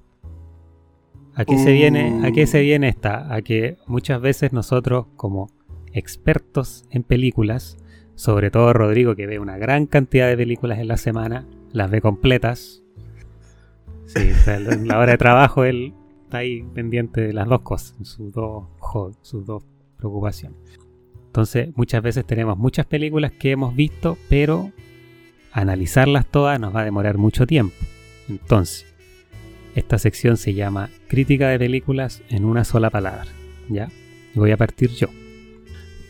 ¿A 1.34 1.44
qué, 1.44 1.58
se 1.58 1.72
viene, 1.72 2.26
¿A 2.26 2.32
qué 2.32 2.46
se 2.46 2.60
viene 2.60 2.88
esta? 2.88 3.32
A 3.32 3.42
que 3.42 3.76
muchas 3.86 4.20
veces 4.20 4.52
nosotros, 4.52 5.06
como 5.16 5.48
expertos 5.92 6.84
en 6.90 7.02
películas, 7.02 7.78
sobre 8.14 8.50
todo 8.50 8.72
Rodrigo, 8.72 9.14
que 9.14 9.26
ve 9.26 9.38
una 9.38 9.56
gran 9.56 9.86
cantidad 9.86 10.28
de 10.28 10.36
películas 10.36 10.78
en 10.78 10.88
la 10.88 10.96
semana, 10.96 11.46
las 11.72 11.90
ve 11.90 12.00
completas. 12.00 12.82
Sí, 14.06 14.30
en 14.46 14.88
la 14.88 14.98
hora 14.98 15.12
de 15.12 15.18
trabajo 15.18 15.64
él 15.64 15.94
está 16.24 16.38
ahí 16.38 16.62
pendiente 16.74 17.20
de 17.20 17.32
las 17.32 17.48
dos 17.48 17.62
cosas, 17.62 17.96
sus 18.02 18.32
dos, 18.32 18.64
sus 19.22 19.46
dos 19.46 19.64
preocupaciones. 19.96 20.58
Entonces, 21.26 21.68
muchas 21.76 22.02
veces 22.02 22.26
tenemos 22.26 22.58
muchas 22.58 22.86
películas 22.86 23.30
que 23.32 23.52
hemos 23.52 23.76
visto, 23.76 24.18
pero 24.28 24.72
analizarlas 25.52 26.26
todas 26.26 26.58
nos 26.58 26.74
va 26.74 26.80
a 26.80 26.84
demorar 26.84 27.18
mucho 27.18 27.46
tiempo. 27.46 27.76
Entonces, 28.28 28.86
esta 29.74 29.98
sección 29.98 30.36
se 30.36 30.54
llama 30.54 30.90
Crítica 31.08 31.48
de 31.48 31.58
películas 31.58 32.22
en 32.28 32.44
una 32.44 32.64
sola 32.64 32.90
palabra. 32.90 33.26
¿Ya? 33.68 33.88
Y 34.34 34.38
voy 34.38 34.50
a 34.50 34.56
partir 34.56 34.90
yo. 34.90 35.08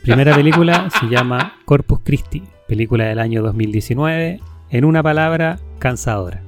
Primera 0.02 0.34
película 0.34 0.88
se 0.98 1.06
llama 1.08 1.56
Corpus 1.66 2.00
Christi, 2.02 2.42
película 2.66 3.04
del 3.04 3.18
año 3.18 3.42
2019. 3.42 4.40
En 4.70 4.84
una 4.84 5.02
palabra, 5.02 5.58
cansadora. 5.78 6.42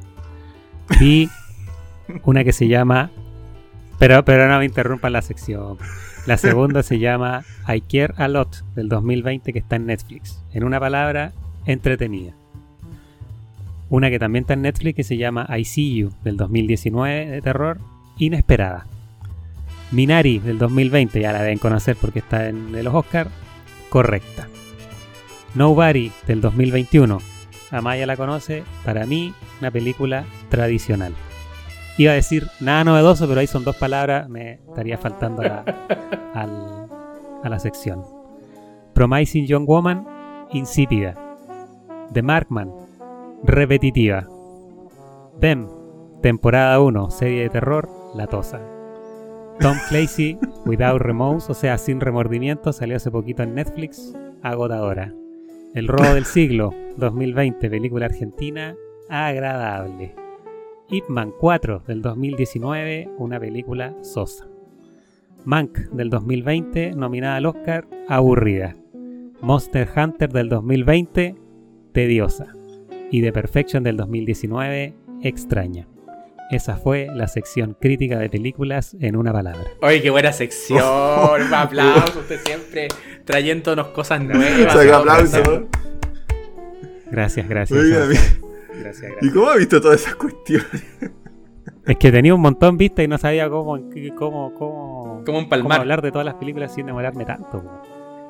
Y 1.01 1.29
una 2.25 2.45
que 2.45 2.53
se 2.53 2.69
llama. 2.69 3.11
Pero, 3.99 4.25
pero 4.25 4.49
no 4.49 4.59
me 4.59 4.65
interrumpan 4.65 5.13
la 5.13 5.23
sección. 5.23 5.79
La 6.27 6.37
segunda 6.37 6.83
se 6.83 6.99
llama 6.99 7.45
I 7.69 7.81
Care 7.81 8.15
a 8.17 8.29
Lot 8.29 8.65
del 8.75 8.89
2020 8.89 9.53
que 9.53 9.59
está 9.59 9.77
en 9.77 9.87
Netflix. 9.87 10.43
En 10.53 10.65
una 10.65 10.79
palabra, 10.79 11.33
entretenida. 11.67 12.33
Una 13.89 14.09
que 14.09 14.19
también 14.19 14.45
está 14.45 14.55
en 14.55 14.63
Netflix 14.63 14.97
que 14.97 15.05
se 15.05 15.17
llama 15.17 15.47
I 15.57 15.65
See 15.65 15.97
You 15.97 16.13
del 16.23 16.37
2019 16.37 17.27
de 17.27 17.43
terror, 17.43 17.79
inesperada. 18.19 18.87
Minari 19.91 20.39
del 20.39 20.59
2020, 20.59 21.21
ya 21.21 21.33
la 21.33 21.43
deben 21.43 21.59
conocer 21.59 21.97
porque 22.01 22.21
está 22.21 22.49
en 22.49 22.73
los 22.83 22.95
Oscars, 22.95 23.31
correcta. 23.91 24.49
Nobody 25.55 26.11
del 26.27 26.41
2021, 26.41 27.19
Amaya 27.73 28.07
la 28.07 28.17
conoce, 28.17 28.63
para 28.85 29.07
mí 29.07 29.35
una 29.61 29.71
película 29.71 30.25
tradicional. 30.51 31.15
Iba 31.99 32.13
a 32.13 32.15
decir 32.17 32.47
nada 32.61 32.85
novedoso, 32.85 33.27
pero 33.27 33.41
ahí 33.41 33.47
son 33.47 33.65
dos 33.65 33.77
palabras, 33.77 34.29
me 34.29 34.61
estaría 34.69 34.97
faltando 34.99 35.43
a 35.43 35.45
la, 35.47 35.65
al- 36.35 36.89
a 37.43 37.49
la 37.49 37.59
sección. 37.59 38.05
Promising 38.95 39.47
Young 39.47 39.67
Woman, 39.67 40.07
insípida. 40.53 41.15
The 42.13 42.23
Markman, 42.23 42.71
repetitiva. 43.43 44.29
Them, 45.41 45.67
temporada 46.23 46.79
1, 46.81 47.11
serie 47.11 47.43
de 47.43 47.49
terror, 47.51 47.89
latosa. 48.15 48.61
Tom 49.61 49.77
Clancy, 49.89 50.39
Without 50.67 51.01
Remorse, 51.01 51.51
o 51.51 51.55
sea, 51.55 51.79
sin 51.79 52.01
remordimiento, 52.01 52.73
salió 52.73 52.97
hace 52.97 53.11
poquito 53.11 53.43
en 53.43 53.55
Netflix, 53.55 54.15
agotadora. 54.43 55.15
El 55.75 55.89
robo 55.89 56.13
del 56.13 56.27
siglo, 56.27 56.75
2020, 56.99 57.71
película 57.71 58.05
argentina, 58.05 58.77
agradable. 59.09 60.15
Ip 60.91 61.09
Man 61.09 61.33
4 61.41 61.85
del 61.87 62.03
2019, 62.03 63.09
una 63.17 63.41
película 63.41 63.95
sosa. 64.03 64.47
Mank 65.47 65.79
del 65.93 66.11
2020, 66.11 66.93
nominada 66.93 67.37
al 67.37 67.47
Oscar, 67.47 67.87
aburrida. 68.07 68.77
Monster 69.41 69.89
Hunter 69.97 70.31
del 70.31 70.51
2020, 70.51 71.37
tediosa. 71.93 72.53
Y 73.11 73.23
The 73.23 73.33
Perfection 73.33 73.83
del 73.83 73.97
2019, 73.97 74.95
extraña. 75.23 75.89
Esa 76.51 76.77
fue 76.77 77.09
la 77.15 77.29
sección 77.29 77.75
crítica 77.81 78.19
de 78.19 78.29
películas 78.29 78.95
en 79.01 79.17
una 79.17 79.33
palabra. 79.33 79.65
Oye, 79.81 80.03
qué 80.03 80.11
buena 80.11 80.35
sección. 80.35 80.83
Un 81.47 81.55
aplauso. 81.55 82.19
Usted 82.19 82.41
siempre 82.45 82.89
trayéndonos 83.25 83.89
cosas 83.89 84.21
nuevas. 84.23 84.75
¿no? 84.87 84.95
aplauso. 84.97 85.69
Gracias, 87.11 87.49
gracias. 87.49 87.79
Oiga. 87.79 88.07
Gracias, 88.07 88.41
¿Y 88.75 88.81
gracias. 88.81 89.33
cómo 89.35 89.49
ha 89.51 89.57
visto 89.57 89.81
todas 89.81 90.01
esas 90.01 90.15
cuestiones? 90.17 90.67
Es 91.87 91.97
que 91.99 92.11
tenía 92.13 92.35
un 92.35 92.41
montón 92.41 92.77
vista 92.77 93.03
y 93.03 93.09
no 93.09 93.19
sabía 93.19 93.49
cómo, 93.51 93.79
cómo, 94.17 94.55
cómo, 94.55 95.23
cómo 95.27 95.49
palmar. 95.49 95.81
hablar 95.81 96.01
de 96.01 96.11
todas 96.13 96.25
las 96.25 96.35
películas 96.37 96.75
sin 96.75 96.87
demorarme 96.87 97.25
tanto. 97.25 97.83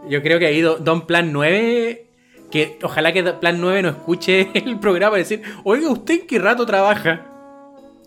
Yo 0.08 0.20
creo 0.22 0.38
que 0.38 0.46
ahí 0.46 0.60
Do- 0.60 0.78
Don 0.78 1.06
Plan 1.06 1.32
9. 1.32 2.08
Que 2.50 2.78
ojalá 2.82 3.12
que 3.12 3.22
Plan 3.22 3.60
9 3.60 3.82
no 3.82 3.88
escuche 3.90 4.50
el 4.54 4.78
programa 4.78 5.16
y 5.16 5.20
decir, 5.20 5.42
oiga, 5.64 5.88
¿usted 5.90 6.20
en 6.22 6.26
qué 6.26 6.38
rato 6.38 6.66
trabaja? 6.66 7.26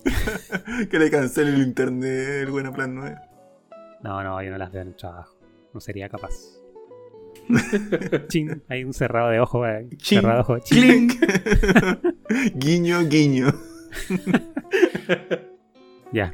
que 0.91 1.00
le 1.00 1.10
cancele 1.10 1.50
el 1.52 1.62
internet, 1.63 2.41
el 2.43 2.52
buena 2.52 2.71
plan 2.71 2.93
9. 2.93 3.15
No, 4.04 4.24
no, 4.24 4.41
yo 4.43 4.52
no 4.52 4.58
las 4.58 4.71
veo 4.71 4.84
en 4.84 4.89
el 4.89 4.95
trabajo. 4.95 5.36
No 5.74 5.80
sería 5.80 6.10
capaz. 6.10 6.32
Chin, 8.27 8.63
hay 8.69 8.84
un 8.84 8.93
cerrado 8.93 9.29
de 9.29 9.39
ojo. 9.39 9.65
eh, 9.67 9.88
Chin, 9.97 10.21
cerrado 10.21 10.36
de 10.38 10.41
ojo. 10.41 10.60
Chin. 10.60 11.08
Clink. 11.08 11.13
guiño, 12.55 13.08
guiño. 13.08 13.47
Ya. 16.12 16.34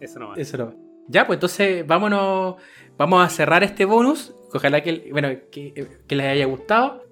Eso 0.00 0.18
no 0.18 0.28
va. 0.30 0.34
Eso 0.36 0.56
no. 0.56 0.74
Ya, 1.08 1.26
pues 1.26 1.36
entonces 1.36 1.86
vámonos. 1.86 2.56
Vamos 2.96 3.24
a 3.24 3.28
cerrar 3.28 3.62
este 3.62 3.84
bonus. 3.84 4.34
Ojalá 4.52 4.82
que, 4.82 5.08
bueno, 5.12 5.28
que, 5.50 5.88
que 6.06 6.16
les 6.16 6.26
haya 6.26 6.46
gustado. 6.46 7.04